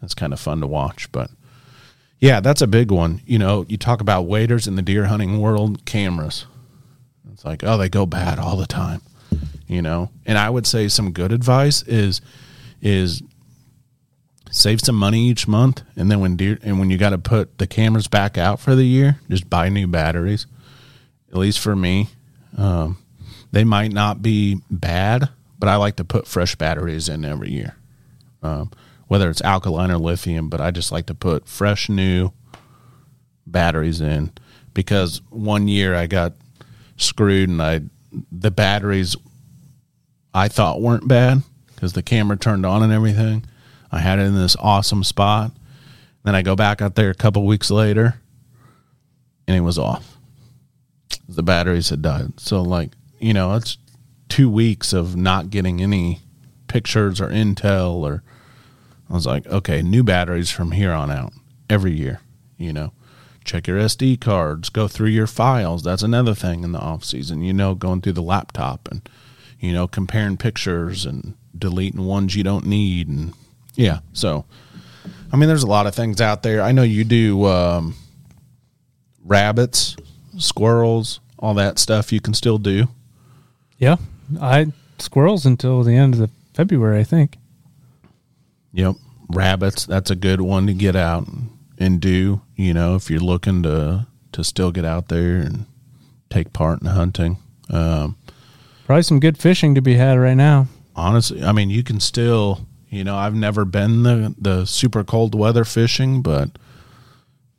[0.00, 1.10] That's kind of fun to watch.
[1.10, 1.30] But
[2.18, 3.22] yeah, that's a big one.
[3.24, 6.46] You know, you talk about waders in the deer hunting world, cameras.
[7.32, 9.00] It's like, oh, they go bad all the time
[9.70, 12.20] you know and i would say some good advice is
[12.82, 13.22] is
[14.50, 17.58] save some money each month and then when deer and when you got to put
[17.58, 20.46] the cameras back out for the year just buy new batteries
[21.30, 22.08] at least for me
[22.56, 22.98] um,
[23.52, 25.28] they might not be bad
[25.58, 27.76] but i like to put fresh batteries in every year
[28.42, 28.70] um,
[29.06, 32.30] whether it's alkaline or lithium but i just like to put fresh new
[33.46, 34.32] batteries in
[34.74, 36.32] because one year i got
[36.96, 37.80] screwed and i
[38.32, 39.16] the batteries
[40.32, 41.42] I thought weren't bad
[41.74, 43.44] because the camera turned on and everything.
[43.92, 45.52] I had it in this awesome spot.
[46.22, 48.20] Then I go back out there a couple weeks later
[49.46, 50.16] and it was off.
[51.28, 52.38] The batteries had died.
[52.38, 53.78] So, like, you know, it's
[54.28, 56.20] two weeks of not getting any
[56.68, 57.96] pictures or intel.
[57.96, 58.22] Or
[59.08, 61.32] I was like, okay, new batteries from here on out
[61.68, 62.20] every year,
[62.58, 62.92] you know,
[63.44, 65.82] check your SD cards, go through your files.
[65.82, 67.42] That's another thing in the off season.
[67.42, 69.08] You know, going through the laptop and
[69.58, 73.34] you know comparing pictures and deleting ones you don't need and
[73.80, 74.00] yeah.
[74.12, 74.44] So,
[75.32, 76.60] I mean, there's a lot of things out there.
[76.62, 77.94] I know you do um,
[79.24, 79.96] rabbits,
[80.38, 82.12] squirrels, all that stuff.
[82.12, 82.88] You can still do.
[83.78, 83.96] Yeah,
[84.40, 84.66] I
[84.98, 87.38] squirrels until the end of the February, I think.
[88.72, 88.96] Yep,
[89.28, 89.86] rabbits.
[89.86, 91.26] That's a good one to get out
[91.78, 92.42] and do.
[92.56, 95.66] You know, if you're looking to to still get out there and
[96.28, 97.38] take part in hunting.
[97.68, 98.16] Um,
[98.86, 100.68] Probably some good fishing to be had right now.
[100.94, 102.66] honestly, I mean, you can still.
[102.90, 106.50] You know, I've never been the the super cold weather fishing, but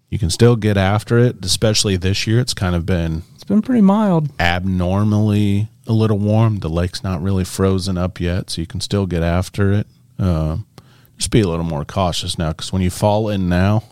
[0.09, 1.43] you can still get after it.
[1.43, 4.29] Especially this year, it's kind of been It's been pretty mild.
[4.39, 6.59] abnormally a little warm.
[6.59, 9.88] The lake's not really frozen up yet, so you can still get after it.
[10.19, 10.67] Um,
[11.17, 13.84] just be a little more cautious now, because when you fall in now,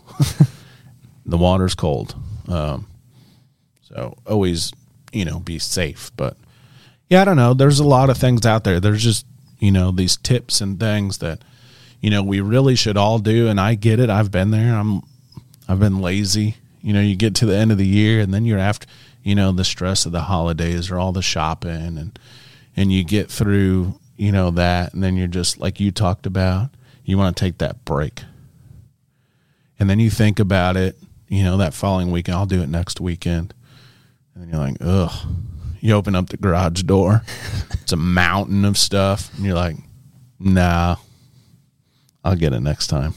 [1.26, 2.14] the water's cold.
[2.48, 2.86] Um,
[3.82, 4.72] so always,
[5.12, 6.10] you know, be safe.
[6.16, 6.36] But
[7.08, 7.54] yeah, I don't know.
[7.54, 8.78] There's a lot of things out there.
[8.78, 9.26] There's just
[9.60, 11.42] you know these tips and things that
[12.00, 13.46] you know we really should all do.
[13.46, 14.10] And I get it.
[14.10, 14.74] I've been there.
[14.74, 15.02] I'm
[15.68, 16.56] I've been lazy.
[16.82, 18.88] You know, you get to the end of the year and then you're after,
[19.22, 22.18] you know, the stress of the holidays or all the shopping and
[22.76, 26.70] and you get through, you know, that and then you're just like you talked about,
[27.04, 28.22] you want to take that break.
[29.78, 30.98] And then you think about it,
[31.28, 33.54] you know, that following weekend, I'll do it next weekend.
[34.34, 35.12] And you're like, ugh.
[35.80, 37.22] You open up the garage door.
[37.72, 39.34] it's a mountain of stuff.
[39.36, 39.76] And you're like,
[40.38, 40.96] nah,
[42.24, 43.14] I'll get it next time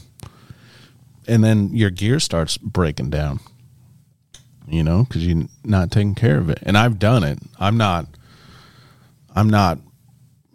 [1.26, 3.40] and then your gear starts breaking down
[4.66, 8.06] you know because you're not taking care of it and i've done it i'm not
[9.34, 9.78] i'm not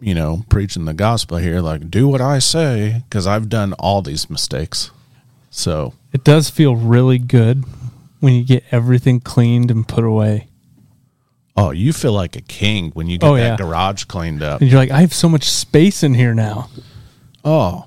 [0.00, 4.02] you know preaching the gospel here like do what i say because i've done all
[4.02, 4.90] these mistakes
[5.52, 7.64] so It does feel really good
[8.20, 10.46] when you get everything cleaned and put away.
[11.60, 13.56] Oh you feel like a king when you get Oh, that yeah.
[13.56, 16.68] garage cleaned up And you're like, I have so much space in here now.
[17.44, 17.86] oh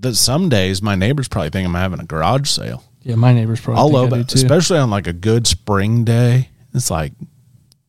[0.00, 3.60] that some days my neighbors probably think i'm having a garage sale Yeah, my neighbors
[3.60, 4.36] probably I'll think I do it, too.
[4.36, 6.50] especially on like a good spring day.
[6.74, 7.12] It's like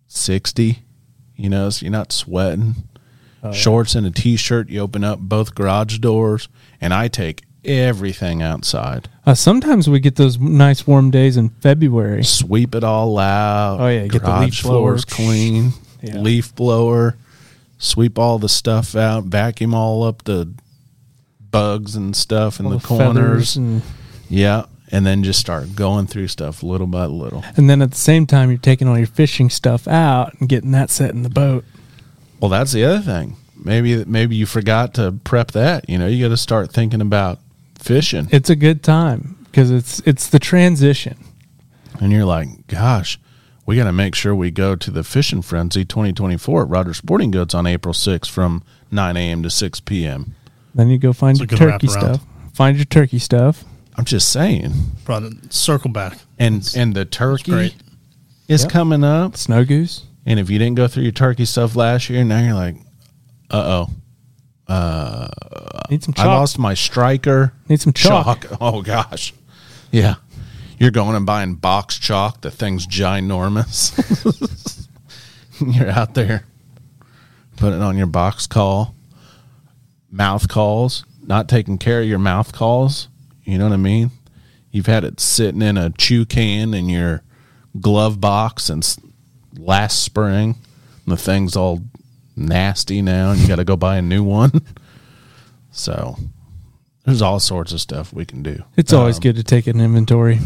[0.07, 0.79] sixty,
[1.35, 2.75] you know, so you're not sweating.
[3.43, 4.69] Oh, Shorts and a t-shirt.
[4.69, 6.47] You open up both garage doors,
[6.81, 12.23] and I take everything outside, Uh, sometimes we get those nice warm days in February.
[12.23, 13.79] sweep it all out.
[13.81, 14.73] Oh, yeah, get the leaf blower.
[14.73, 16.17] floors clean, Yeah.
[16.19, 17.15] leaf blower,
[17.77, 20.47] sweep all the stuff out, vacuum all up the
[21.51, 23.55] bugs and stuff in all the, the corners.
[23.57, 23.81] and
[24.29, 27.43] Yeah, and then just start going through stuff little by little.
[27.57, 30.71] and then at the same time you're taking all your fishing stuff out and getting
[30.71, 31.65] that set in the boat.
[32.39, 33.35] Well, that's the other thing.
[33.61, 35.89] Maybe maybe you forgot to prep that.
[35.89, 37.39] You know, you got to start thinking about
[37.79, 41.17] fishing, It's a good time because it's it's the transition.
[41.99, 43.19] and you're like, "Gosh,
[43.65, 47.31] we got to make sure we go to the Fishing Frenzy 2024 at Rogers Sporting
[47.31, 49.43] Goods on April 6th from 9 a.m.
[49.43, 50.35] to 6 p.m."
[50.75, 52.23] Then you go find It's a your turkey stuff.
[52.53, 53.63] Find your turkey stuff.
[53.95, 54.73] I'm just saying,
[55.05, 56.17] Brought it circle back.
[56.37, 57.75] and and the turkey great.
[58.47, 58.71] is Yep.
[58.71, 60.03] coming up, Snow goose.
[60.25, 62.75] and if you didn't go through your turkey stuff last year, now you're like,
[63.49, 63.57] "Uh
[63.87, 63.89] oh."
[64.67, 65.27] Uh,
[65.89, 67.53] Need some I lost my striker.
[67.69, 68.45] Need some chalk.
[68.59, 69.33] Oh gosh,
[69.91, 70.15] yeah.
[70.79, 72.41] You're going and buying box chalk.
[72.41, 74.87] The thing's ginormous.
[75.65, 76.45] You're out there
[77.55, 78.95] putting on your box call,
[80.11, 81.03] mouth calls.
[81.23, 83.09] Not taking care of your mouth calls.
[83.43, 84.11] You know what I mean?
[84.71, 87.23] You've had it sitting in a chew can in your
[87.81, 88.97] glove box since
[89.57, 90.55] last spring.
[91.05, 91.81] And the thing's all
[92.37, 94.51] nasty now, and you got to go buy a new one.
[95.69, 96.17] So
[97.05, 98.63] there's all sorts of stuff we can do.
[98.77, 100.39] It's always Um, good to take an inventory.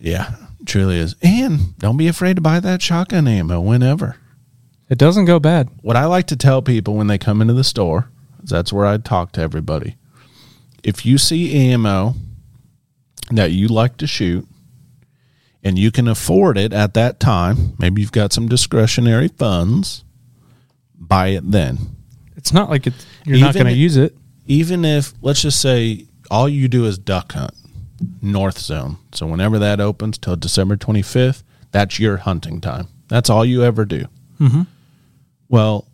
[0.00, 1.14] Yeah, truly is.
[1.20, 4.16] And don't be afraid to buy that shotgun ammo whenever.
[4.88, 5.68] It doesn't go bad.
[5.82, 8.08] What I like to tell people when they come into the store,
[8.42, 9.96] that's where I talk to everybody.
[10.82, 12.14] If you see ammo
[13.30, 14.48] that you like to shoot
[15.62, 20.02] and you can afford it at that time, maybe you've got some discretionary funds,
[20.98, 21.78] buy it then.
[22.36, 24.14] It's not like it's you're not going to use it.
[24.46, 27.52] even if let's just say all you do is duck hunt
[28.20, 31.42] north zone so whenever that opens till december 25th
[31.72, 34.04] that's your hunting time that's all you ever do
[34.38, 34.62] Mm-hmm.
[35.48, 35.88] well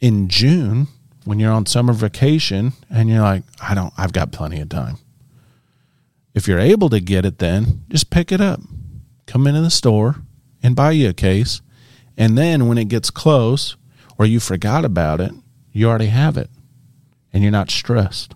[0.00, 0.86] in june
[1.24, 4.96] when you're on summer vacation and you're like i don't i've got plenty of time
[6.34, 8.60] if you're able to get it then just pick it up
[9.26, 10.16] come into the store
[10.62, 11.60] and buy you a case
[12.16, 13.76] and then when it gets close
[14.18, 15.32] or you forgot about it
[15.74, 16.48] you already have it
[17.32, 18.34] and you're not stressed.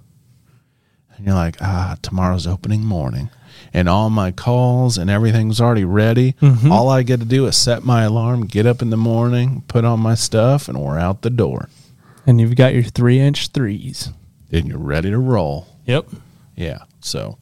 [1.16, 3.31] and you're like, ah, tomorrow's opening morning,
[3.72, 6.35] and all my calls and everything's already ready.
[6.68, 9.85] All I get to do is set my alarm, get up in the morning, put
[9.85, 11.68] on my stuff, and we're out the door.
[12.26, 14.11] And you've got your three inch threes.
[14.51, 15.66] And you're ready to roll.
[15.87, 16.09] Yep.
[16.57, 16.79] Yeah.
[17.01, 17.39] So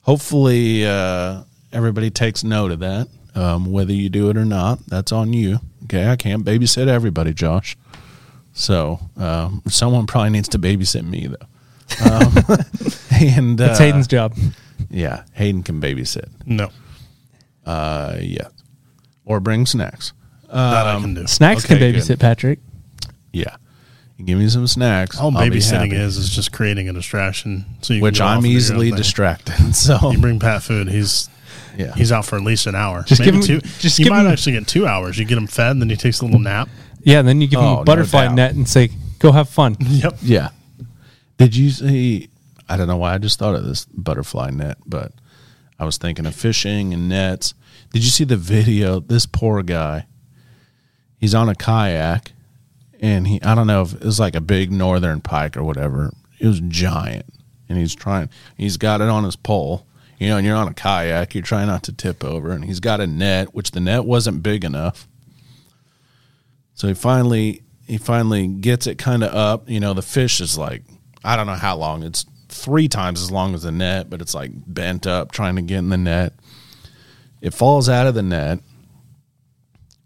[0.00, 1.42] hopefully uh,
[1.72, 3.08] everybody takes note of that.
[3.34, 5.58] Um, whether you do it or not, that's on you.
[5.86, 6.08] Okay.
[6.08, 7.76] I can't babysit everybody, Josh.
[8.52, 11.46] So um, someone probably needs to babysit me though.
[12.04, 12.34] Um,
[13.10, 14.34] and uh, It's Hayden's job.
[14.90, 16.28] yeah, Hayden can babysit.
[16.46, 16.70] No,
[17.64, 18.48] Uh, yeah,
[19.24, 20.12] or bring snacks.
[20.48, 21.26] that I can do.
[21.26, 21.94] Snacks okay, can good.
[21.96, 22.58] babysit Patrick.
[23.32, 23.56] Yeah,
[24.16, 25.18] you give me some snacks.
[25.20, 25.96] All I'll be babysitting happy.
[25.96, 27.66] is is just creating a distraction.
[27.82, 29.54] So you can which go off I'm and do your easily distracted.
[29.74, 30.88] So You bring Pat food.
[30.88, 31.28] He's
[31.76, 33.02] yeah, he's out for at least an hour.
[33.04, 33.68] Just Maybe give him- two.
[33.80, 35.18] just you give might him- actually get two hours.
[35.18, 36.68] You get him fed, and then he takes a little nap.
[37.02, 38.34] Yeah, and then you give Oh, him a butterfly doubt.
[38.34, 40.18] net and say, "Go have fun." Yep.
[40.22, 40.48] Yeah.
[41.38, 42.28] Did you see?
[42.68, 45.12] I don't know why I just thought of this butterfly net, but
[45.78, 47.54] I was thinking of fishing and nets.
[47.92, 48.98] Did you see the video?
[49.00, 50.06] This poor guy.
[51.18, 52.32] He's on a kayak,
[53.00, 56.12] and he I don't know if it was like a big northern pike or whatever.
[56.40, 57.26] It was giant,
[57.68, 58.28] and he's trying.
[58.56, 59.86] He's got it on his pole.
[60.18, 61.34] You know, and you're on a kayak.
[61.34, 64.42] You're trying not to tip over, and he's got a net, which the net wasn't
[64.42, 65.06] big enough.
[66.74, 69.68] So he finally he finally gets it kind of up.
[69.68, 70.82] You know, the fish is like
[71.24, 72.02] I don't know how long.
[72.02, 75.62] It's three times as long as the net, but it's like bent up trying to
[75.62, 76.32] get in the net.
[77.40, 78.60] It falls out of the net.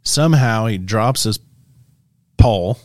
[0.03, 1.39] Somehow he drops his
[2.37, 2.79] pole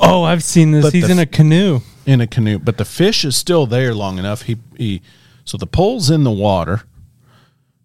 [0.00, 0.84] Oh, I've seen this.
[0.84, 1.80] But He's the in a canoe.
[2.04, 4.42] in a canoe, but the fish is still there long enough.
[4.42, 5.02] He he
[5.46, 6.82] so the pole's in the water.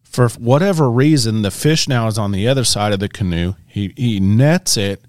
[0.03, 3.53] For whatever reason, the fish now is on the other side of the canoe.
[3.65, 5.01] He he nets it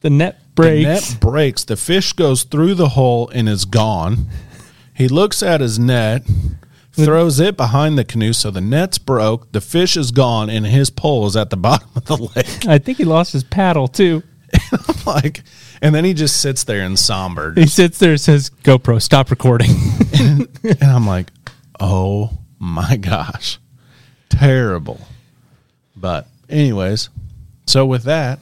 [0.00, 0.84] The net breaks.
[0.84, 1.64] The net breaks.
[1.64, 4.28] The fish goes through the hole and is gone.
[4.94, 6.22] He looks at his net,
[6.92, 9.50] throws it behind the canoe, so the net's broke.
[9.52, 12.66] The fish is gone, and his pole is at the bottom of the lake.
[12.66, 14.22] I think he lost his paddle too.
[14.72, 15.42] I'm like,
[15.82, 19.30] and then he just sits there and somber, He sits there and says, "GoPro, stop
[19.30, 19.70] recording."
[20.18, 20.48] and
[20.82, 21.30] I'm like,
[21.80, 23.58] oh my gosh,
[24.28, 25.00] terrible.
[25.96, 27.08] But anyways,
[27.66, 28.38] so with that,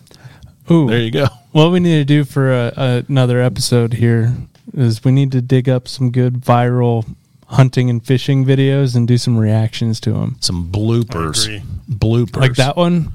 [0.71, 1.27] Ooh, there you go.
[1.53, 4.33] what we need to do for a, another episode here
[4.75, 7.07] is we need to dig up some good viral
[7.47, 11.63] hunting and fishing videos and do some reactions to them, Some bloopers, agree.
[11.89, 13.13] bloopers like that one.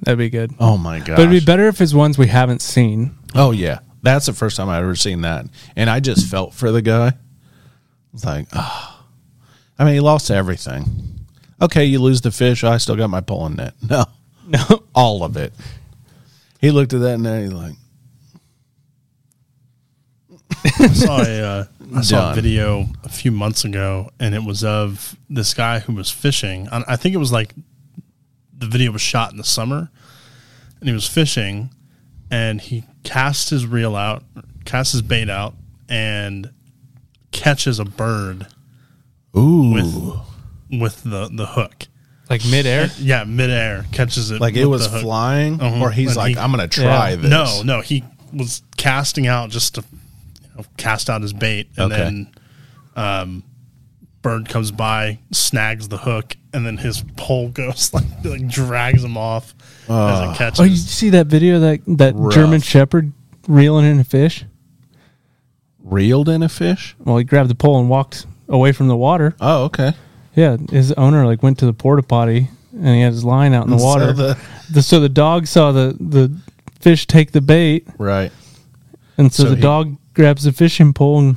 [0.00, 0.52] That'd be good.
[0.58, 1.16] Oh my god!
[1.16, 3.14] But it'd be better if it's ones we haven't seen.
[3.36, 6.72] Oh yeah, that's the first time I've ever seen that, and I just felt for
[6.72, 7.12] the guy.
[8.12, 8.91] It's like, oh.
[9.78, 10.84] I mean, he lost everything.
[11.60, 12.64] Okay, you lose the fish.
[12.64, 13.74] I still got my pulling net.
[13.88, 14.04] No,
[14.46, 15.52] No, all of it.
[16.60, 17.74] He looked at that and then he's like,
[20.78, 21.64] I saw a uh,
[21.96, 22.32] I saw Done.
[22.32, 26.68] a video a few months ago, and it was of this guy who was fishing.
[26.70, 27.54] I I think it was like
[28.56, 29.90] the video was shot in the summer,
[30.80, 31.70] and he was fishing,
[32.30, 34.22] and he casts his reel out,
[34.64, 35.54] casts his bait out,
[35.88, 36.50] and
[37.32, 38.46] catches a bird
[39.36, 41.86] "Ooh, with with the the hook.
[42.30, 42.88] like midair.
[42.98, 45.02] Yeah, midair catches it like it was the hook.
[45.02, 45.80] flying," Uh-huh.
[45.84, 47.16] or he's And like, he- "I'm gonna try Yeah.
[47.16, 49.84] this." No, no, he was casting out just to
[50.42, 52.02] you know, cast out his bait, and Okay.
[52.02, 52.28] then
[52.96, 53.42] um,
[54.22, 59.16] bird comes by, snags the hook, and then his pole goes like, like drags him
[59.16, 59.54] off
[59.88, 60.60] as it catches.
[60.60, 62.34] Oh, you see that video that that Rough.
[62.34, 63.12] German Shepherd
[63.48, 64.44] reeling in a fish?
[65.84, 66.94] reeled in a fish.
[67.00, 69.34] Well, he grabbed the pole and walked away from the water.
[69.40, 69.94] Oh, okay.
[70.36, 73.64] Yeah, his owner like went to the porta potty and he had his line out
[73.64, 74.12] in the So water.
[74.12, 74.38] the-
[74.70, 76.34] the, so the dog saw the the
[76.80, 78.32] fish take the bait, Right.
[79.18, 81.36] and so, So the he- dog grabs the fishing pole and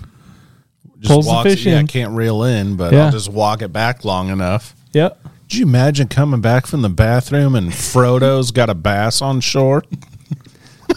[1.00, 1.86] Just Pulls the walks, fish yeah, in.
[1.86, 3.06] I can't reel in, but Yeah.
[3.08, 4.74] I'll just walk it back long enough.
[4.94, 5.20] yep.
[5.50, 9.84] Could you imagine coming back from the bathroom and Frodo's got a bass on shore?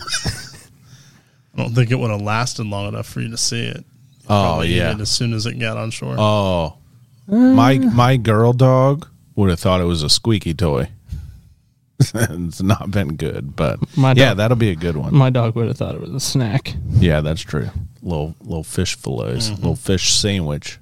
[1.55, 3.85] I don't think it would have lasted long enough for you to see it.
[4.29, 4.91] Oh yeah.
[4.91, 6.15] ate it as soon as it got on shore.
[6.19, 6.77] Oh,
[7.27, 10.89] my my girl dog would have thought it was a squeaky toy.
[12.15, 15.15] it's not been good, but My yeah, dog- that'll be a good one.
[15.15, 16.75] My dog would have thought it was a snack.
[16.93, 17.69] Yeah, that's true.
[18.03, 20.79] Little little fish fillets, little fish sandwich.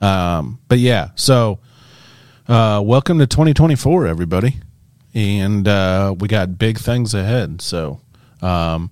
[0.00, 1.60] Um, but yeah, so
[2.48, 4.56] uh, welcome to 2024, everybody,
[5.14, 7.62] and uh, we got big things ahead.
[7.62, 8.00] So
[8.42, 8.90] um,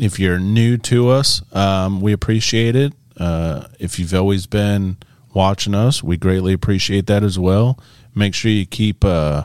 [0.00, 2.92] if you're new to us, um, we appreciate it.
[3.16, 4.96] Uh, if you've always been
[5.32, 7.78] watching us, we greatly appreciate that as well.
[8.14, 9.44] Make sure you keep uh,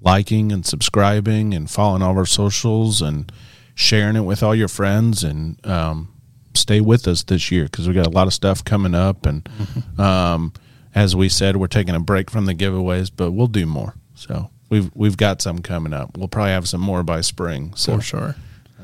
[0.00, 3.30] liking and subscribing and following all of our socials and
[3.74, 6.12] sharing it with all your friends and um,
[6.54, 9.48] stay with us this year because we got a lot of stuff coming up, and
[9.98, 10.52] um,
[10.94, 13.94] as we said, we're taking a break from the giveaways, but we'll do more.
[14.14, 16.16] So we've we've got some coming up.
[16.16, 17.74] We'll probably have some more by spring.
[17.76, 18.34] So for sure.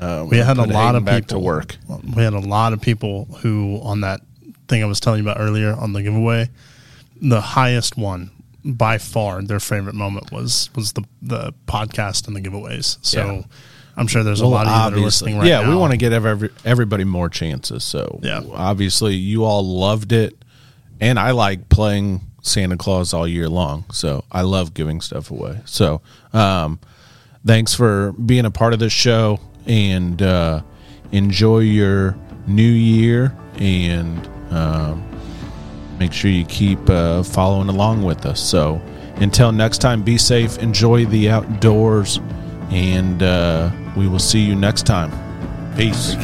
[0.03, 1.77] Uh, We had a lot Hayden of back people to work.
[2.15, 4.21] We had a lot of people who on that
[4.67, 6.49] thing I was telling you about earlier on the giveaway,
[7.21, 8.31] the highest one
[8.65, 12.97] by far, their favorite moment was was the the podcast and the giveaways.
[13.01, 13.41] So Yeah.
[13.95, 15.49] I'm sure there's a lot of you that are listening right now.
[15.49, 15.69] yeah, now.
[15.69, 17.83] we want to get every, everybody more chances.
[17.83, 18.41] So Yeah.
[18.53, 20.33] obviously you all loved it,
[20.99, 23.85] and I like playing Santa Claus all year long.
[23.91, 25.59] So I love giving stuff away.
[25.65, 26.01] So
[26.33, 26.79] um,
[27.45, 30.61] thanks for being a part of this show, and uh,
[31.11, 35.03] enjoy your new year, and um,
[35.99, 38.41] make sure you keep uh, following along with us.
[38.41, 38.81] So
[39.17, 42.19] until next time, be safe, enjoy the outdoors,
[42.69, 45.11] and uh, we will see you next time.
[45.75, 46.15] Peace.